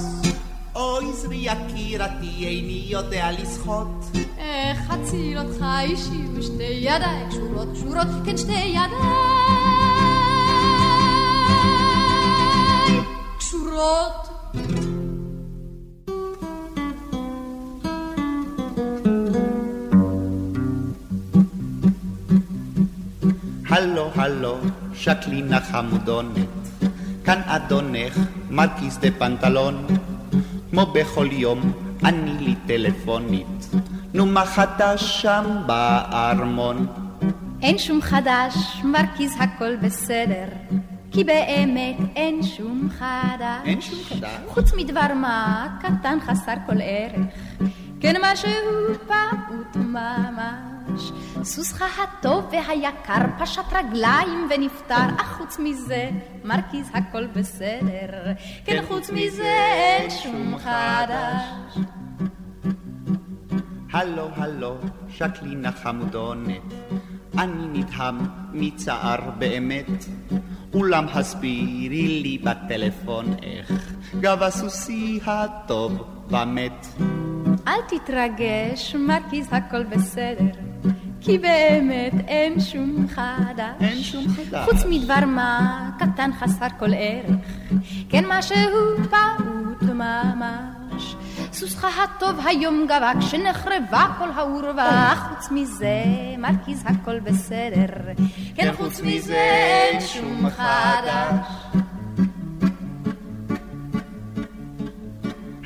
אוי 0.75 1.07
יקירתי, 1.33 2.47
איני 2.47 2.85
יודע 2.87 3.31
לשחות. 3.33 4.11
איך 4.39 4.91
אציל 4.91 5.39
אותך 5.39 5.65
אישי 5.81 6.25
ושתי 6.35 6.63
ידיי 6.63 7.25
קשורות 7.29 7.69
קשורות, 7.75 8.07
כן 8.25 8.37
שתי 8.37 8.53
ידיי 8.53 8.91
קשורות. 13.39 14.29
הלו, 24.15 24.57
הלו, 24.57 24.59
שקלינה 24.95 25.61
חמודונת, 25.61 26.49
כאן 27.25 27.41
אדונך, 27.47 28.19
מרקיס 28.51 28.97
דה 28.97 29.09
פנטלון. 29.19 29.87
כמו 30.71 30.87
בכל 30.87 31.29
יום, 31.33 31.73
אני 32.05 32.33
לי 32.39 32.55
טלפונית. 32.67 33.71
נו, 34.15 34.27
מה 34.27 34.47
חדש 34.47 35.23
שם 35.23 35.45
בארמון? 35.67 36.87
אין 37.63 37.79
שום 37.79 38.03
חדש, 38.03 38.55
מרכיז 38.85 39.35
הכל 39.39 39.77
בסדר, 39.77 40.45
כי 41.13 41.25
באמת 41.25 41.97
אין 42.17 42.43
שום 42.43 42.89
חדש. 42.99 43.65
אין 43.65 43.81
שום 43.81 43.99
חדש? 44.09 44.31
חוץ 44.49 44.73
מדבר 44.77 45.15
מה 45.15 45.69
קטן 45.83 46.19
חסר 46.27 46.55
כל 46.67 46.77
ערך, 46.83 47.27
כן 48.01 48.15
משהו 48.23 48.51
פעוט 49.07 49.77
ממש. 50.91 51.13
סוסך 51.43 51.99
הטוב 51.99 52.45
והיקר 52.53 53.25
פשט 53.39 53.73
רגליים 53.73 54.49
ונפטר, 54.51 55.07
אך 55.17 55.39
חוץ 55.39 55.59
מזה 55.59 56.11
מרכיז 56.45 56.91
הכל 56.95 57.27
בסדר, 57.27 58.33
כן 58.65 58.83
חוץ 58.89 59.11
מזה 59.11 59.55
אין 59.73 60.11
שום 60.11 60.59
חדש. 60.59 61.85
הלו, 63.93 64.29
הלו, 64.37 64.75
שקלינה 65.09 65.73
חמודונת, 65.73 66.63
אני 67.39 67.79
נדהם 67.79 68.19
מצער 68.53 69.31
באמת, 69.39 70.05
אולם 70.75 71.07
הסבירי 71.09 72.23
לי 72.23 72.39
בטלפון 72.39 73.27
איך 73.43 73.95
גב 74.21 74.43
הסוסי 74.43 75.21
הטוב 75.27 76.03
ומת. 76.31 76.87
אל 77.69 77.81
תתרגש, 77.89 78.95
מרכיז 78.95 79.49
הכל 79.51 79.85
בסדר, 79.85 80.70
כי 81.21 81.39
באמת 81.39 82.13
אין 82.29 82.61
שום 82.61 83.07
חדש. 83.09 83.75
אין 83.81 84.03
שום 84.03 84.25
חדש. 84.29 84.69
חוץ 84.69 84.85
מדבר 84.91 85.27
מה 85.27 85.91
קטן 85.99 86.31
חסר 86.41 86.67
כל 86.79 86.95
ערך, 86.95 87.47
כן 88.09 88.25
משהו 88.29 88.57
פעוט 89.11 89.83
ממש. 89.83 91.17
סוסך 91.53 91.85
הטוב 91.99 92.47
היום 92.47 92.87
גבה 92.87 93.13
כשנחרבה 93.21 94.07
כל 94.19 94.29
האורווה, 94.35 95.15
חוץ 95.17 95.51
מזה 95.51 96.05
מרכיז 96.39 96.85
הכל 96.87 97.21
בסדר, 97.21 98.13
כן 98.55 98.73
חוץ 98.77 99.01
מזה 99.01 99.35
אין 99.35 100.01
שום 100.01 100.51
חדש. 100.51 101.47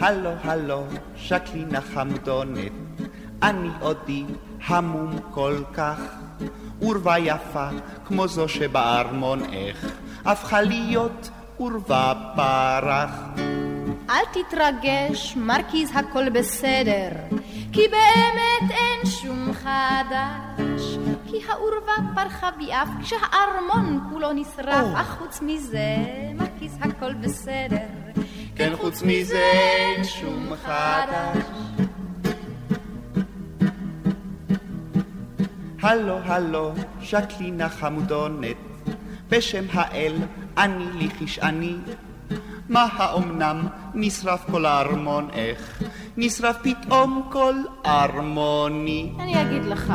הלו, 0.01 0.31
הלו, 0.45 0.85
שקלינה 1.17 1.81
חמודונת, 1.81 2.73
אני 3.43 3.69
עודי 3.81 4.25
המום 4.67 5.19
כל 5.31 5.57
כך. 5.75 6.01
עורבה 6.81 7.19
יפה, 7.19 7.69
כמו 8.07 8.29
זו 8.29 8.49
שבארמון 8.49 9.43
איך, 9.53 9.93
הפכה 10.25 10.63
להיות 10.63 11.31
עורבה 11.57 12.13
פרח. 12.37 13.11
אל 14.11 14.25
תתרגש, 14.33 15.37
מרכיז 15.37 15.91
הכל 15.95 16.31
בסדר, 16.31 17.09
כי 17.73 17.89
באמת 17.89 18.71
אין 18.71 19.07
שום 19.07 19.53
חדש. 19.53 20.99
כי 21.27 21.37
העורבה 21.49 21.93
פרחה 22.15 22.51
ביעף 22.59 22.89
כשהארמון 23.03 24.01
כולו 24.13 24.33
נשרף, 24.33 24.87
אך 24.95 25.19
חוץ 25.19 25.41
מזה, 25.43 25.97
מרכיז 26.35 26.79
הכל 26.81 27.15
בסדר. 27.15 27.87
כן, 28.57 28.73
חוץ 28.77 29.03
מזה 29.03 29.51
אין 29.55 30.05
שום 30.05 30.53
חדש. 30.65 31.45
הלו, 35.85 36.19
הלו, 36.25 36.73
שקלינה 37.01 37.69
חמודונת, 37.69 38.57
בשם 39.29 39.65
האל, 39.73 40.17
אני 40.59 40.85
לי 40.99 41.09
כשאני. 41.19 41.77
מה 42.69 42.89
האומנם 42.97 43.67
נשרף 43.95 44.45
כל 44.51 44.67
הארמון, 44.67 45.29
איך? 45.33 45.83
נשרף 46.17 46.57
פתאום 46.63 47.29
כל 47.33 47.55
ארמוני. 47.87 49.13
אני 49.21 49.43
אגיד 49.43 49.65
לך, 49.65 49.93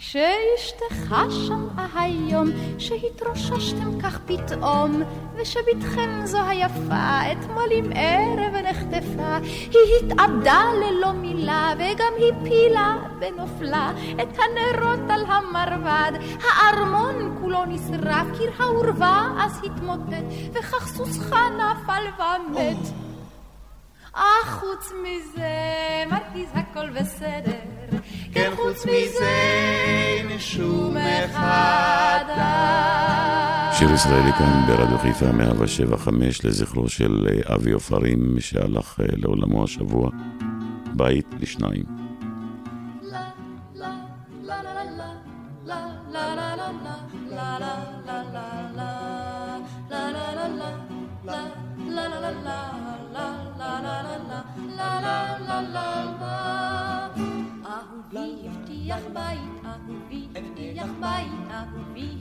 כשאשתך 0.00 1.14
שמעה 1.30 2.02
היום 2.02 2.48
שהתרוששתם 2.78 4.00
כך 4.00 4.20
פתאום, 4.26 5.02
ושבתכם 5.34 6.20
זו 6.24 6.38
היפה 6.48 7.32
אתמול 7.32 7.68
עם 7.72 7.90
ערב 7.94 8.54
נחטפה, 8.54 9.36
היא 9.70 10.12
התאבדה 10.12 10.62
ללא 10.80 11.12
מילה 11.12 11.72
וגם 11.74 12.12
הפילה 12.16 12.96
בנופלה 13.18 13.92
את 14.22 14.38
הנרות 14.38 15.10
על 15.10 15.24
המרבד, 15.26 16.12
הארמון 16.42 17.38
כולו 17.40 17.64
נשרף, 17.64 18.26
קיר 18.38 18.50
העורבה 18.58 19.28
אז 19.38 19.60
התמוטט, 19.64 20.24
וכך 20.52 20.88
סוסך 20.88 21.32
נפל 21.32 22.02
ומת. 22.18 22.92
אך 24.12 24.60
חוץ 24.60 24.92
מזה, 25.02 25.48
מרגיז 26.10 26.48
הכל 26.54 26.90
בסדר. 26.90 27.79
כן, 28.32 28.50
חוץ 28.56 28.86
מזה 28.86 29.30
אין 29.84 30.38
שום 30.38 30.96
מחדש. 30.96 32.30
שיר 33.78 33.90
ישראלי 33.92 34.32
כאן 34.32 34.62
ברדיו 34.66 34.98
חיפה 34.98 35.32
175 35.32 36.44
לזכרו 36.44 36.88
של 36.88 37.28
אה, 37.28 37.54
אבי 37.54 37.72
עופרים 37.72 38.36
שהלך 38.40 39.00
אה, 39.00 39.06
לעולמו 39.16 39.64
השבוע. 39.64 40.10
בית 40.96 41.26
לשניים. 41.40 42.09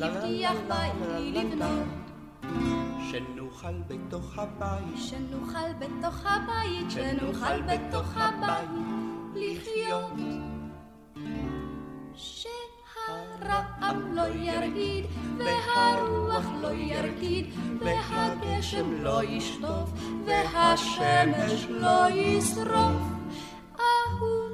הבטיח 0.01 0.57
בית 0.67 0.93
לי 1.17 1.31
לבנות. 1.31 1.87
שנוכל 3.11 3.81
בתוך 3.87 4.39
הבית, 4.39 4.97
שנוכל 4.97 5.73
בתוך 5.79 6.25
הבית, 6.25 6.91
שנוכל 6.91 7.61
בתוך 7.61 8.07
הבית 8.15 8.69
לחיות. 9.35 10.11
שהרעם 12.15 14.15
לא 14.15 14.21
ירעיד, 14.21 15.05
והרוח 15.37 16.45
לא 16.61 16.67
ירקיד, 16.67 17.45
והגשם 17.79 19.03
לא 19.03 19.23
ישטוף, 19.23 19.89
והשמש 20.25 21.65
לא 21.69 22.09
ישרוף. 22.09 23.01
אהובי 23.79 24.38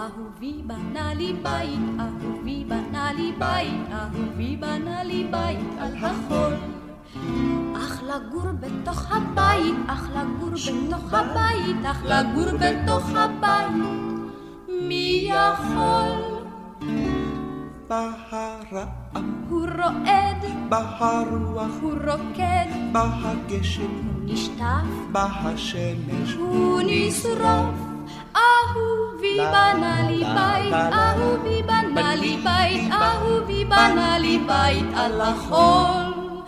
אהובי 0.00 0.62
בנה 0.66 1.14
לי 1.14 1.32
בית, 1.42 1.80
אהובי 2.00 2.64
בנה 2.68 3.12
לי 3.12 3.32
בית, 3.38 3.92
אהובי 3.92 4.56
בנה 4.56 5.04
לי 5.04 5.26
בית 5.30 5.58
על 5.78 5.96
החול. 5.96 6.54
אך 7.76 8.02
לגור 8.02 8.46
בתוך 8.60 9.12
הבית, 9.12 9.74
אך 9.86 10.08
לגור 10.10 10.50
בתוך 10.50 11.14
הבית, 11.14 11.76
אך 11.84 12.04
לגור 12.04 12.58
בתוך 12.58 13.10
הבית, 13.14 13.82
מי 14.68 15.28
יכול? 15.28 16.40
בהרעם, 17.88 19.44
הוא 19.48 19.66
רועד, 19.78 20.44
בהרוח, 20.68 21.72
הוא 21.82 21.92
רוקד, 21.92 22.66
בהגשם, 22.92 23.82
הוא 23.82 24.22
נשטף, 24.24 24.64
בהשמש, 25.12 26.34
הוא 26.38 26.80
נשרוף. 26.84 27.74
אהובי 28.36 28.99
בנה 29.22 30.10
לי 30.10 30.24
בית, 30.24 30.74
אהובי 30.74 31.62
בנה 31.62 32.14
לי 32.14 32.36
בית, 32.44 32.92
אהובי 32.92 33.64
בנה 33.64 34.18
לי 34.18 34.38
בית 34.38 34.86
על 34.96 35.20
החול. 35.20 36.44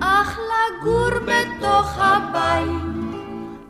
אך 0.00 0.38
לגור 0.38 1.10
בתוך 1.10 1.98
הבית, 1.98 2.82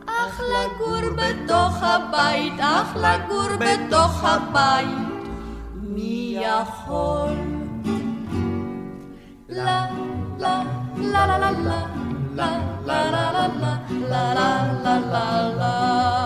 אך 0.05 0.41
לגור 0.41 1.01
בתוך 1.15 1.83
הבית, 1.83 2.59
אך 2.59 2.95
לגור 2.95 3.49
בתוך 3.59 4.23
הבית, 4.23 5.27
מי 5.81 6.37
יכול? 6.39 7.33
לה, 9.49 9.85
לה, 10.39 10.63
לה, 10.97 11.27
לה, 11.27 11.37
לה, 11.37 11.51
לה. 11.51 12.03
La 12.35 12.49
la 12.87 12.99
la 13.09 13.47
la 13.61 13.73
la 14.11 14.23
la 14.33 14.55
la 14.83 14.95
la 15.13 15.25
la 15.59 16.22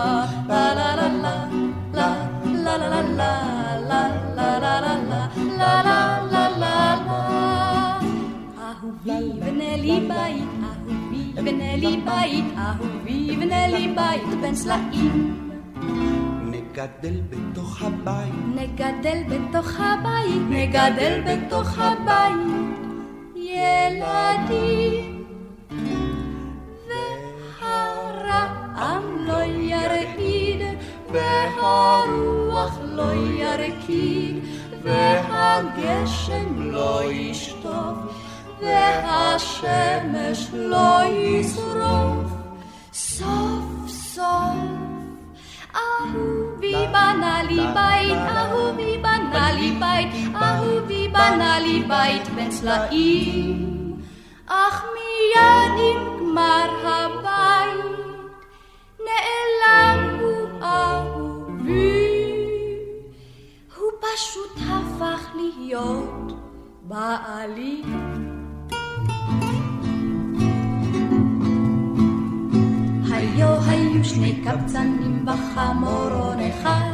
לי 9.98 10.08
בית, 10.08 10.48
אהובי 10.62 11.32
בנה 11.34 11.76
לי 11.76 12.00
בית, 12.04 12.44
אהובי 12.56 13.36
בנה 13.36 13.66
לי 13.66 13.94
בית 13.94 14.40
בין 14.40 14.54
סלעים. 14.54 15.48
נגדל 16.44 17.20
בתוך 17.30 17.82
הבית, 17.82 18.34
נגדל 18.54 19.22
בתוך 19.28 19.70
הבית, 19.80 20.42
נגדל 20.50 21.20
בתוך 21.26 21.78
הבית 21.78 22.78
ילדים. 23.36 25.24
והרעם 27.60 29.26
לא 29.26 29.42
ירעיד, 29.42 30.62
והרוח 31.12 32.78
לא 32.84 33.12
ירקיד, 33.14 34.44
והגשם 34.82 36.62
לא 36.62 37.02
ישטוף, 37.12 38.27
והשמש 38.60 40.48
לא 40.52 41.00
ישרוף. 41.04 42.32
סוף 42.92 43.88
סוף 43.88 44.88
אהובי 45.74 46.86
בנה 46.92 47.42
לי 47.42 47.66
בית, 47.74 48.16
אהובי 48.16 48.98
בנה 48.98 49.52
לי 49.52 49.70
בית, 49.80 50.34
אהובי 50.34 51.08
בנה 51.08 51.58
לי 51.60 51.82
בית 51.88 52.28
בין 52.28 52.50
סלעים. 52.50 53.96
אך 54.46 54.84
מיד 54.94 55.72
עם 55.78 56.18
גמר 56.18 56.70
הבית 56.84 57.98
נעלם 59.04 60.20
הוא 60.20 60.62
אהובי. 60.62 62.08
הוא 63.76 63.90
פשוט 64.00 64.66
הפך 64.68 65.28
להיות 65.34 66.32
בעלי. 66.82 67.82
היו 73.10 73.62
היו 73.66 74.04
שני 74.04 74.40
קבצנים 74.44 75.24
בחמורון 75.24 76.38
אחד, 76.40 76.92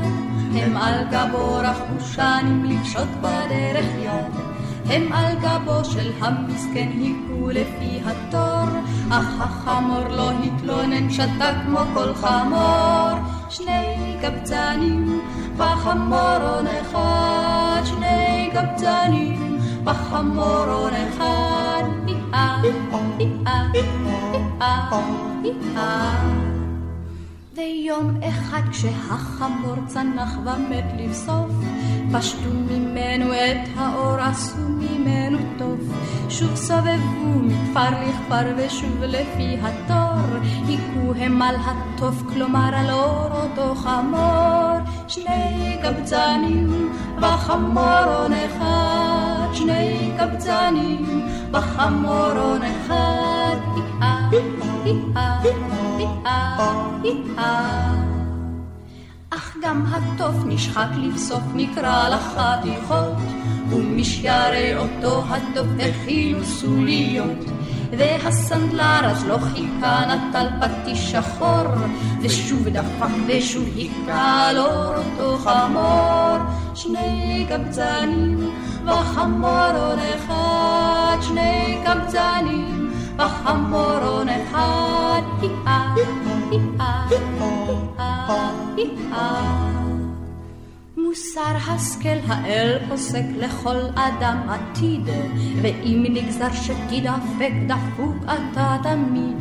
הם 0.54 0.76
על 0.76 1.04
גבו 1.10 1.58
רכבו 1.58 2.00
שנים 2.00 2.64
לפשוט 2.64 3.08
בדרך 3.20 3.86
יד. 4.02 4.54
הם 4.86 5.12
על 5.12 5.34
גבו 5.40 5.84
של 5.84 6.12
המסכן 6.20 6.88
היכו 6.94 7.48
לפי 7.48 8.00
התור, 8.04 8.78
אך 9.10 9.40
החמור 9.40 10.08
לא 10.08 10.30
התלונן, 10.30 11.10
שתק 11.10 11.54
כמו 11.66 11.80
כל 11.94 12.14
חמור. 12.14 13.18
שני 13.48 14.16
קבצנים 14.22 15.20
בחמורון 15.56 16.66
אחד, 16.80 17.82
שני 17.84 18.50
קבצנים 18.52 19.58
בחמורון 19.84 20.92
אחד. 20.94 22.03
Ah 22.34 22.58
ah 22.58 22.98
ah 23.46 23.62
ah 23.70 24.90
hee-ah, 24.90 25.06
hee-ah. 25.46 26.53
ויום 27.56 28.16
אחד 28.28 28.60
כשהחמור 28.70 29.74
צנח 29.86 30.38
ומת 30.38 30.84
לבסוף, 30.98 31.50
פשטו 32.12 32.50
ממנו 32.70 33.32
את 33.32 33.68
האור, 33.76 34.20
עשו 34.20 34.68
ממנו 34.68 35.38
טוב. 35.58 35.94
שוב 36.28 36.54
סובבו 36.54 37.38
מכפר 37.42 37.90
לכפר 37.90 38.52
ושוב 38.56 39.02
לפי 39.02 39.56
התור, 39.62 40.38
היכו 40.66 41.14
הם 41.16 41.42
על 41.42 41.56
התוף, 41.60 42.22
כלומר 42.32 42.70
על 42.74 42.90
אור 42.90 43.42
אותו 43.42 43.74
חמור. 43.74 44.78
שני 45.08 45.76
קבצנים 45.82 46.92
בחמורון 47.20 48.32
אחד, 48.32 49.48
שני 49.52 50.10
קבצנים 50.18 51.26
בחמורון 51.50 52.60
אחד. 52.62 53.56
אך 59.30 59.56
גם 59.62 59.86
התוף 59.86 60.34
נשחק 60.46 60.86
לבסוף 60.96 61.42
נקרע 61.54 62.08
לחתיכות, 62.08 63.16
ומשיירי 63.70 64.76
אותו 64.76 65.22
התוף 65.28 65.66
הכינו 65.78 66.44
סוליות. 66.44 67.44
והסנדלר 67.98 69.00
אז 69.02 69.24
לא 69.26 69.38
חיכה 69.38 70.02
נטל 70.06 70.46
פטיש 70.60 71.12
שחור, 71.12 71.64
ושוב 72.22 72.68
דפק 72.68 73.14
ושוב 73.26 73.64
היכה 73.76 74.50
אור 74.58 74.94
אותו 74.96 75.38
חמור. 75.38 76.38
שני 76.74 77.46
קבצנים 77.48 78.50
וחמורון 78.86 79.98
אחד, 80.16 81.16
שני 81.20 81.78
קבצנים 81.86 82.83
וחמורון 83.18 84.28
אחד. 84.28 84.94
מוסר 91.14 91.72
השכל 91.72 92.18
האל 92.28 92.78
פוסק 92.88 93.22
לכל 93.36 93.76
אדם 93.94 94.38
עתיד, 94.48 95.08
ואם 95.62 96.04
נגזר 96.10 96.52
שתדפק 96.52 97.52
דפוק 97.66 98.16
אתה 98.24 98.76
תמיד. 98.82 99.36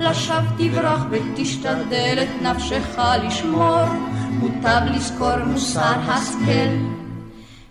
לשווא 0.00 0.40
תברח 0.58 1.04
ותשתדל 1.10 2.18
את 2.22 2.42
נפשך 2.42 2.98
לשמור, 3.22 3.84
מוטב 4.30 4.80
לזכור 4.86 5.38
מוסר 5.46 6.00
השכל. 6.08 6.76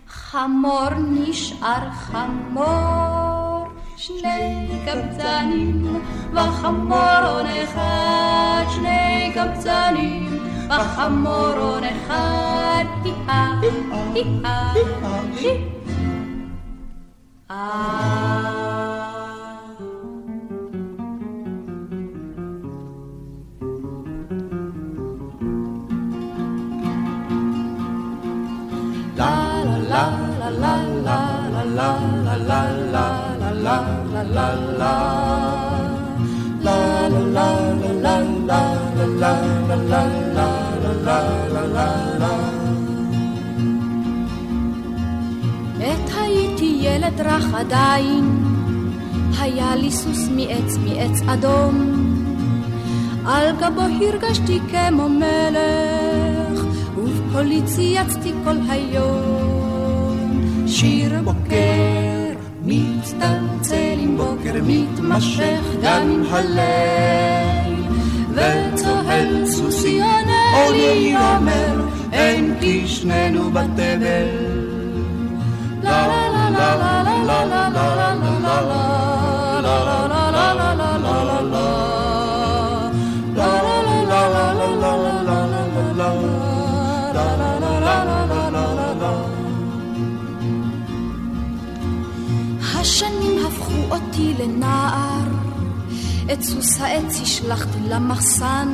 חמור 0.08 0.90
נשאר 0.98 1.90
חמור, 1.90 3.27
שני 3.98 4.66
קבצנים, 4.86 6.00
וחמורון 6.32 7.46
אחד, 7.46 8.64
שני 8.74 9.32
קבצנים. 9.34 10.38
בחמורון 10.68 11.84
אחד, 11.84 12.84
הי-אה, 13.04 13.60
הי-אה, 14.14 14.72
הי-אה. 17.50 18.67
עת 34.20 34.26
הייתי 46.20 46.78
ילד 46.82 47.20
רך 47.20 47.54
עדיין, 47.54 48.44
היה 49.40 49.76
לי 49.76 49.90
סוס 49.90 50.28
מעץ 50.36 50.76
מעץ 50.76 51.22
אדום, 51.26 51.76
על 53.26 53.56
גבו 53.56 53.80
הרגשתי 53.80 54.60
כמו 54.70 55.08
מלך, 55.08 56.64
ובקולי 56.96 57.62
צייצתי 57.62 58.32
כל 58.44 58.56
היום. 58.68 60.66
שיר 60.66 61.22
בוקר 61.24 62.17
מצטלצל 62.68 63.96
עם 63.98 64.16
בוקר 64.16 64.54
מתמשך 64.66 65.60
גם 65.82 66.10
עם 66.10 66.22
הליל, 66.30 67.74
וצוהל 68.30 69.46
סוסי 69.46 70.00
עונה 70.00 70.70
לי 70.70 71.14
אומר, 71.16 71.86
אין 72.12 72.54
כי 72.60 72.88
שנינו 72.88 73.50
בתבל. 73.50 74.58
השנים 75.82 76.38
אותי 94.18 94.42
לנער, 94.42 95.28
את 96.32 96.42
סוס 96.42 96.80
העץ 96.80 97.20
השלכתי 97.22 97.78
למחסן, 97.88 98.68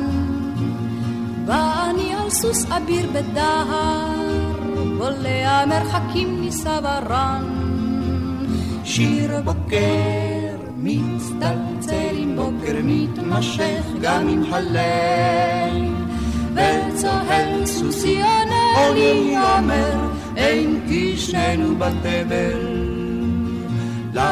בא 1.45 1.89
אני 1.89 2.13
על 2.13 2.29
סוס 2.29 2.65
אביר 2.65 3.05
בדהר, 3.13 4.51
בולע 4.97 5.65
מרחקים 5.65 6.41
מסברן. 6.41 7.43
שיר 8.83 9.31
בוקר 9.43 10.55
מצטלצל 10.77 12.15
עם 12.15 12.35
בוקר 12.35 12.75
מתמשך 12.83 13.85
גם 14.01 14.27
עם 14.27 14.43
הליל, 14.53 15.93
וצוהל 16.53 17.65
סוסי 17.65 18.21
עונה 18.21 18.93
לי 18.93 19.35
אומר, 19.37 20.09
אין 20.37 20.81
כי 20.87 21.17
שנינו 21.17 21.75
בתבל. 21.75 22.84
עד 24.15 24.23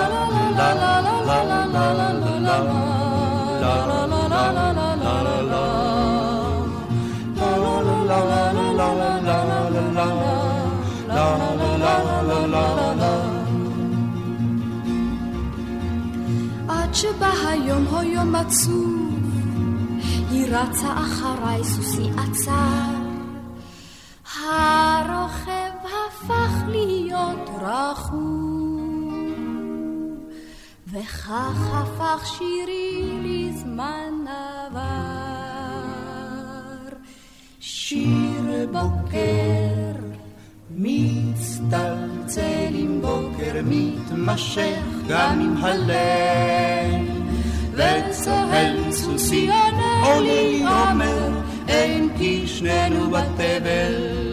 שבא 16.94 17.32
היום 17.48 17.86
היום 17.96 18.36
עצוב, 18.36 19.14
היא 20.32 20.46
רצה 20.48 20.94
אחריי 20.94 21.64
סוסי 21.64 22.10
עצר. 22.18 22.94
הרוכב 24.36 25.72
הפך 25.84 26.64
להיות 26.68 27.50
רכוב, 27.62 28.53
וכך 30.94 31.74
הפך 31.74 32.26
שירי 32.26 33.20
לזמן 33.24 34.26
עבר. 34.28 35.94
שיר 37.60 38.70
בוקר 38.72 39.94
מצטלצל 40.76 42.42
עם 42.74 43.02
בוקר 43.02 43.62
מתמשך 43.66 44.82
גם 45.08 45.40
עם 45.42 45.58
הליל 45.58 47.12
וצוהל 47.74 48.92
סוסי 48.92 49.50
עונה 49.50 50.20
לי 50.20 50.66
אומר 50.66 51.30
אין 51.68 52.10
כי 52.18 52.48
שנינו 52.48 53.10
בתבל 53.10 54.33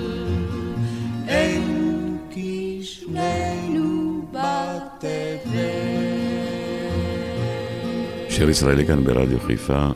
שיר 8.40 8.50
ישראלי 8.50 8.86
כאן 8.86 9.04
ברדיו 9.04 9.40
חיפה, 9.40 9.88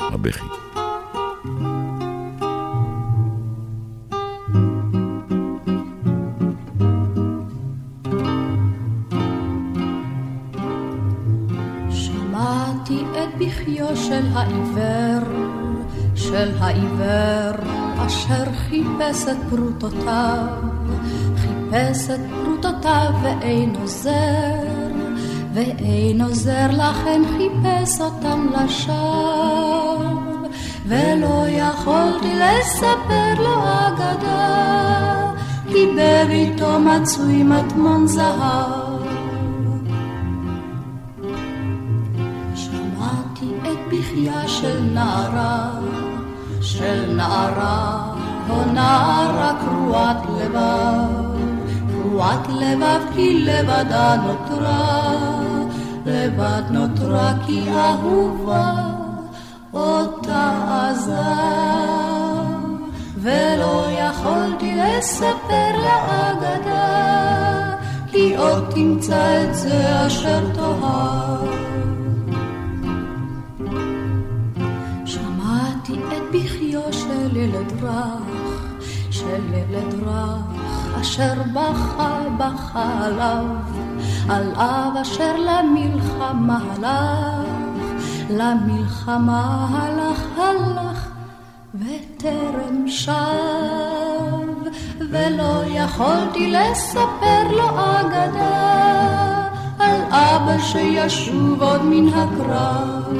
הבכי. 0.00 0.46
של 16.14 16.50
העיוור, 16.58 17.56
אשר 18.06 18.44
חיפש 18.52 19.28
את 19.28 19.36
פרוטותיו, 19.50 20.46
חיפש 21.36 22.10
את 22.10 22.20
פרוטותיו 22.44 23.12
ואין 23.22 23.74
עוזר, 23.80 24.65
ואין 25.56 26.20
עוזר 26.20 26.66
לכן 26.70 27.22
חיפש 27.36 28.00
אותם 28.00 28.46
לשווא, 28.52 29.96
ולא 30.86 31.44
יכולתי 31.48 32.32
לספר 32.34 33.34
לו 33.38 33.62
אגדה, 33.64 35.32
כי 35.68 35.86
בביתו 35.96 36.78
מצוי 36.80 37.42
מטמון 37.42 38.06
זהב. 38.06 39.00
שמעתי 42.54 43.50
את 43.62 43.78
בכייה 43.92 44.48
של 44.48 44.80
נערה, 44.94 45.70
של 46.60 47.14
נערה, 47.16 48.14
או 48.50 48.64
נערה 48.72 49.52
קרועת 49.64 50.22
לבב, 50.38 51.26
קרועת 51.90 52.48
לבב 52.48 53.00
כי 53.14 53.44
לבדה 53.44 54.16
נותרה, 54.16 55.35
לבד 56.06 56.62
נותרה 56.70 57.32
כי 57.46 57.70
אהובה 57.70 58.72
אותה 59.72 60.52
עזב, 60.90 61.16
ולא 63.16 63.86
יכולתי 63.90 64.76
לספר 64.76 65.70
לאגדה, 65.82 66.96
כי 68.10 68.36
עוד 68.36 68.64
תמצא 68.74 69.44
את 69.44 69.54
זה 69.54 70.06
אשר 70.06 70.40
תאהב. 70.54 71.48
שמעתי 75.04 75.92
את 75.92 76.22
בכיו 76.32 76.92
של 76.92 77.36
ילד 77.36 77.72
רך, 77.82 78.76
של 79.10 79.54
ילד 79.54 79.94
רך, 80.06 80.96
אשר 81.00 81.34
בכה 81.54 82.18
בכה 82.38 83.04
עליו, 83.04 83.44
על 84.28 84.54
אב 84.54 84.96
אשר 85.02 85.36
למלחמה 85.36 86.58
הלך, 86.70 87.48
למלחמה 88.30 89.66
הלך 89.70 90.22
הלך 90.36 91.08
וטרם 91.74 92.88
שב, 92.88 93.12
ולא 95.10 95.62
יכולתי 95.66 96.52
לספר 96.52 97.48
לו 97.50 97.68
אגדה 97.68 99.46
על 99.78 100.00
אבא 100.10 100.58
שישוב 100.58 101.62
עוד 101.62 101.82
מן 101.84 102.08
הקרב. 102.08 103.18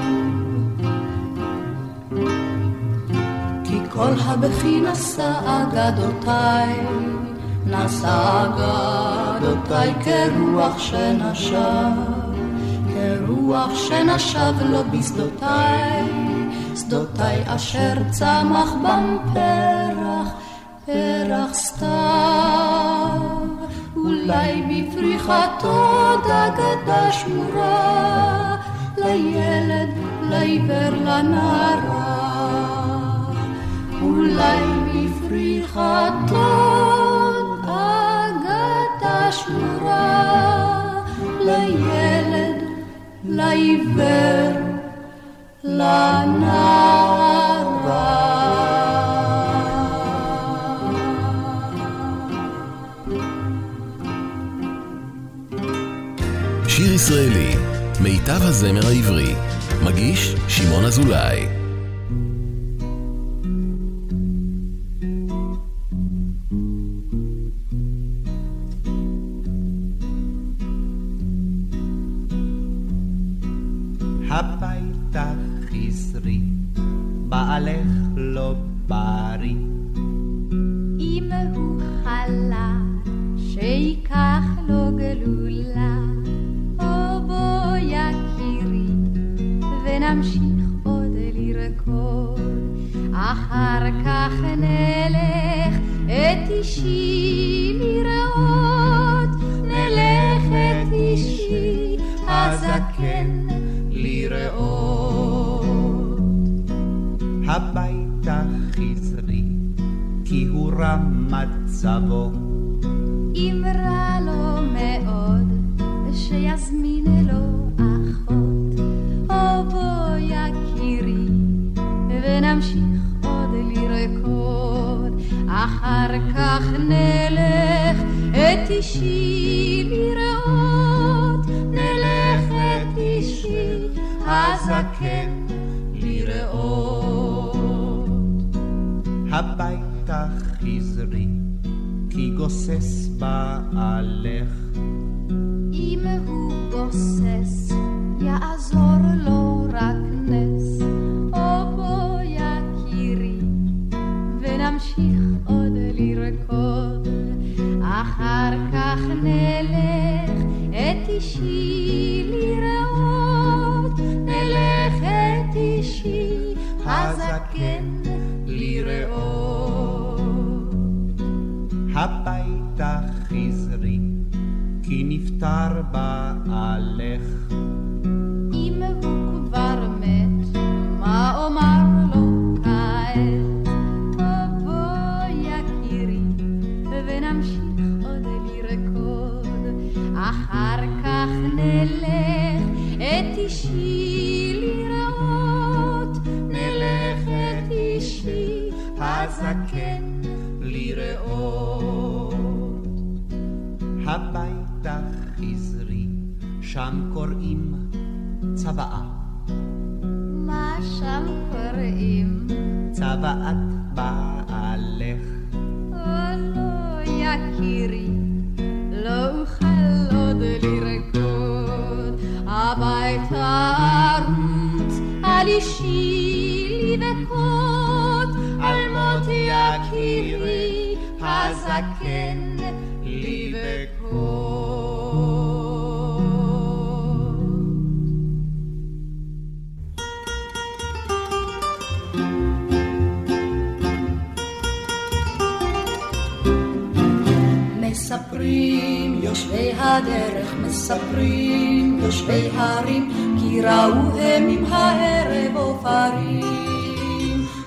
כי 3.64 3.78
כל 3.92 4.12
הבכי 4.24 4.80
נשא 4.80 5.32
אגדותיי, 5.46 6.86
נשא 7.66 8.44
אגדותיי 8.44 9.94
כרוח 10.04 10.78
שנשב. 10.78 11.90
כרוח 12.94 13.74
שנשב 13.74 14.52
לו 14.60 14.82
בשדותיי, 14.90 16.02
שדותיי 16.76 17.42
אשר 17.46 17.94
צמח 18.10 18.72
בם 18.82 19.18
פרח, 19.32 20.32
פרח 20.86 21.54
סתיו. 21.54 21.86
אולי 23.96 24.62
בפריחתו 24.62 26.12
דגדה 26.24 27.12
שמורה, 27.12 28.56
לילד, 28.96 29.88
לעיוור, 30.22 30.90
לנערה. 31.04 32.16
אולי 34.02 34.62
לעיוור, 43.28 44.66
שיר 56.68 56.92
ישראלי, 56.92 57.54
מיטב 58.00 58.42
הזמר 58.42 58.86
העברי, 58.86 59.34
מגיש 59.84 60.34
שמעון 60.48 60.84
אזולאי. 60.84 61.55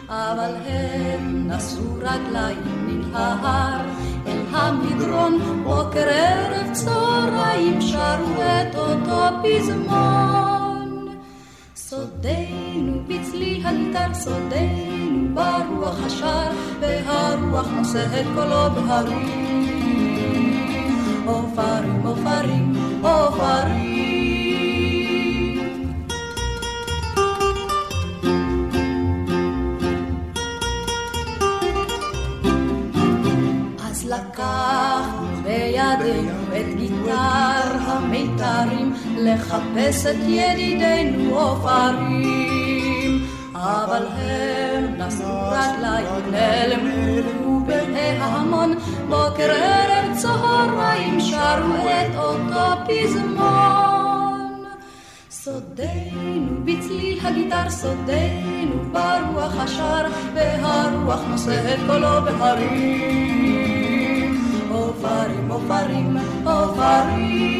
אבל 0.10 0.55
הם 0.66 1.51
נשאו 1.51 1.93
רגליים 1.97 2.86
מן 2.88 3.16
ההר 3.16 3.86
אל 4.28 4.41
המדרון, 4.51 5.64
בוקר 5.64 6.07
ערב 6.10 6.74
צהריים 6.74 7.82
שרו 7.82 8.41
את 8.41 8.76
אותו 8.76 9.28
פזמון. 9.43 11.07
סודנו 11.76 13.01
בצלי 13.07 13.62
הניתר, 13.64 14.14
סודנו 14.14 15.36
ברוח 15.36 16.05
השער, 16.05 16.51
והרוח 16.80 17.68
נושא 17.78 18.05
את 18.05 18.26
קולו 18.36 18.70
בהרים. 18.76 19.60
עופרים, 21.26 22.01
עופרים, 22.05 22.76
עופרים. 23.01 23.99
המיתרים 38.10 38.93
לחפש 39.18 40.05
את 40.05 40.16
ידידינו 40.28 41.39
עופרים. 41.39 43.26
אבל 43.55 44.05
הם 44.18 44.95
נשאו 44.97 45.49
רגליים 45.49 46.32
נעלמו 46.32 47.66
בהמון, 47.66 48.74
בוקר 49.10 49.51
ערב 49.51 50.18
צהריים 50.18 51.20
שרו 51.20 51.76
את 51.88 52.16
אותו 52.16 52.66
פזמון. 52.88 54.66
סודנו 55.30 56.66
בצליל 56.66 57.20
הגיטר, 57.24 57.70
סודנו 57.70 58.91
ברוח 58.91 59.53
השר, 59.57 60.05
והרוח 60.34 61.22
נושא 61.30 61.74
את 61.74 61.80
קולו 61.88 62.22
בהרים. 62.26 64.10
עופרים, 64.72 65.51
עופרים, 65.51 66.18
עופרים. 66.45 67.59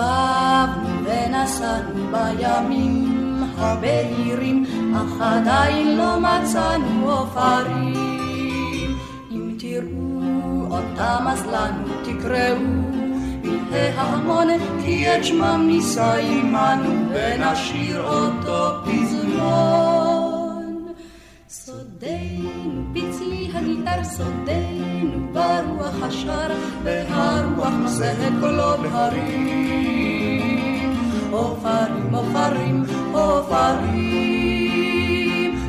הסתובבנו 0.00 1.04
ונסענו 1.04 2.12
בימים 2.12 3.42
הבהירים, 3.58 4.64
אך 4.96 5.20
עדיין 5.20 5.96
לא 5.96 6.20
מצאנו 6.20 7.10
עופרים. 7.10 8.98
אם 9.30 9.54
תראו 9.58 10.66
אותם 10.70 11.24
אז 11.28 11.46
לנו 11.46 11.84
תקראו 12.04 12.88
ההמון, 13.96 14.48
כי 14.84 15.16
את 15.16 15.24
שמם 15.24 15.64
נישא 15.66 16.16
עמנו, 16.20 16.90
ונשאיר 17.12 18.02
אותו 18.02 18.84
פזמון. 18.84 19.97
סודנו 22.00 22.84
פצלי 22.94 23.50
הגיטר, 23.54 24.04
סודנו 24.04 25.32
ברוח 25.32 26.02
השר, 26.02 26.48
והרוח 26.82 27.72
נושא 27.82 28.12
את 28.12 28.32
קולו 28.40 28.78
בהרים. 28.82 29.78
עופרים, 31.30 32.14
עופרים, 32.14 32.84
עופרים, 33.12 34.38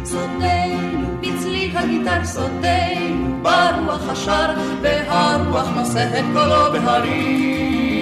סודנו 0.05 1.07
פצלי 1.21 1.71
הגיטר, 1.75 2.25
סודנו 2.25 3.43
ברוח 3.43 4.09
השר, 4.09 4.53
והרוח 4.81 5.69
נושא 5.75 6.19
את 6.19 6.25
קולו 6.33 6.71
בהרים. 6.71 7.99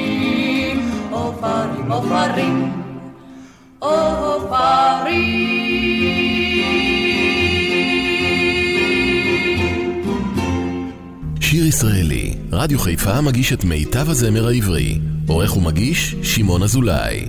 עופרים, 1.11 1.91
עופרים, 1.91 2.71
עופרים. 3.80 5.66
שיר 11.57 11.65
ישראלי, 11.65 12.33
רדיו 12.51 12.79
חיפה 12.79 13.21
מגיש 13.21 13.53
את 13.53 13.63
מיטב 13.63 14.09
הזמר 14.09 14.47
העברי. 14.47 14.99
עורך 15.27 15.57
ומגיש, 15.57 16.15
שמעון 16.23 16.63
אזולאי. 16.63 17.27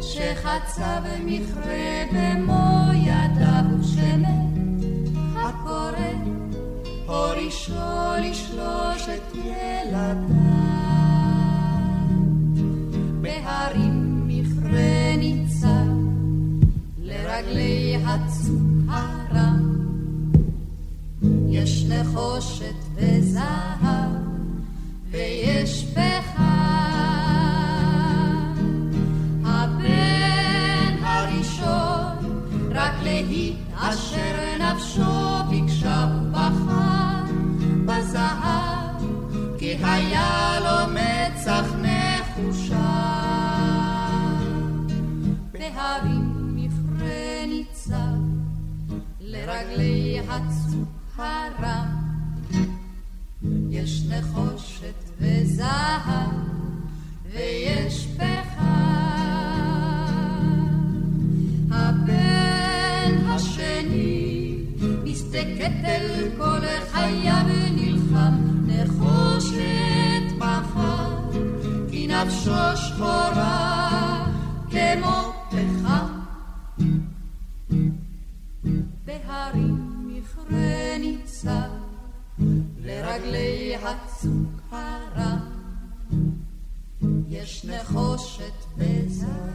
שחצה 0.00 1.00
במכרה 1.00 2.04
במו 2.12 2.90
ידיו 2.94 3.54
יש 21.84 21.90
נחושת 21.90 22.74
וזהב 22.94 24.10
ויש 25.10 25.86
פחם. 25.94 26.44
הבן 29.44 30.96
הראשון 31.02 32.42
רק 32.70 32.92
להתעשר 33.02 34.56
נפשו 34.58 35.44
ביקשה 35.50 36.08
ובחר 36.22 37.24
בזהב 37.86 39.04
כי 39.58 39.76
היה 39.82 40.58
לו 40.60 40.92
מצח 40.92 41.64
נחושה. 41.82 43.14
בהרים 45.52 46.56
מכרה 46.56 47.46
ניצב 47.46 47.94
לרגלי 49.20 50.20
הצוק 50.28 50.63
וזהב 55.20 56.28
ויש 57.32 58.06
פחם. 58.16 58.64
הבן 61.70 63.26
השני 63.26 64.56
מסתכלת 65.04 65.84
אל 65.84 66.30
כל 66.38 66.60
חייו 66.92 67.44
ונלחם 67.48 68.34
נחושת 68.66 70.36
מחר 70.38 71.30
כי 71.90 72.06
נפשו 72.06 72.76
שחורה 72.76 74.26
כמו 74.70 75.32
פחם. 75.48 76.06
בהרים 79.04 80.08
מכרה 80.08 80.98
ניצב 80.98 81.70
לרגלי 82.84 83.76
הצוק 83.76 84.33
הרם 84.74 85.38
יש 87.28 87.64
נחושת 87.64 88.52
וזהב 88.76 89.54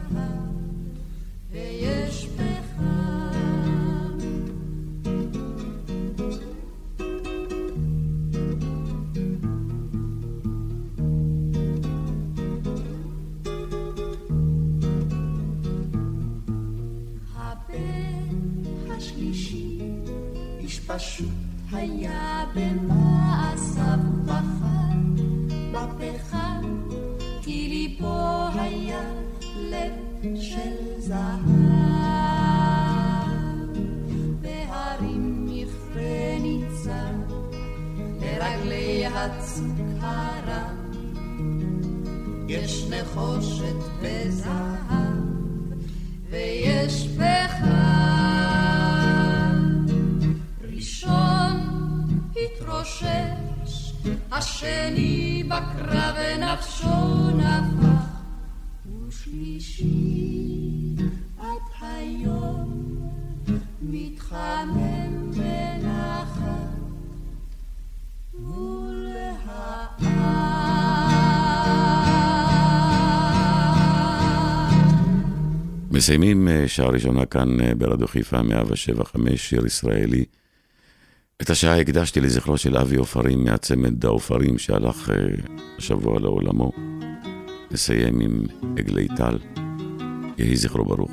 ויש 1.50 2.28
פחם. 2.36 2.90
הבן 17.36 18.90
השלישי 18.96 19.78
איש 20.60 20.80
פשוט 20.80 21.28
היה 21.72 22.44
במעשיו 22.54 23.98
ובחר 24.14 24.59
בפחם, 25.86 26.62
כי 27.42 27.68
ליבו 27.68 28.48
היה 28.54 29.10
לב 29.56 30.34
של 30.40 30.98
זהב. 30.98 31.40
בהרים 34.40 35.46
מכרה 35.46 36.38
ניצב, 36.40 37.34
לרגלי 38.20 39.06
הצוק 39.06 39.78
הרם, 40.00 40.76
יש 42.48 42.84
נחושת 42.90 43.76
וזהב, 44.00 45.18
ויש 46.30 47.08
פחם. 47.16 47.80
ראשון 50.62 51.56
התרושש, 52.36 53.49
השני 54.32 55.44
בקרב 55.48 56.16
נפשו 56.38 57.30
נפח, 57.30 58.04
ושלישי 59.08 60.94
עד 61.38 61.62
היום 61.80 62.96
מתחמם 63.82 65.30
בנחת 65.32 66.70
מול. 68.38 69.00
מסיימים 76.00 76.48
אה, 76.48 76.68
שעה 76.68 76.88
ראשונה 76.88 77.26
כאן 77.26 77.60
אה, 77.60 77.74
ברדיו 77.74 78.08
חיפה 78.08 78.42
175, 78.42 79.48
שיר 79.48 79.66
ישראלי. 79.66 80.24
את 81.42 81.50
השעה 81.50 81.80
הקדשתי 81.80 82.20
לזכרו 82.20 82.58
של 82.58 82.76
אבי 82.76 82.96
עופרים 82.96 83.44
מהצמד 83.44 84.04
העופרים 84.04 84.58
שהלך 84.58 85.10
אה, 85.10 85.16
השבוע 85.78 86.20
לעולמו. 86.20 86.72
נסיים 87.70 88.20
עם 88.20 88.42
עגלי 88.78 89.08
טל. 89.16 89.38
יהי 90.38 90.56
זכרו 90.56 90.84
ברוך. 90.84 91.12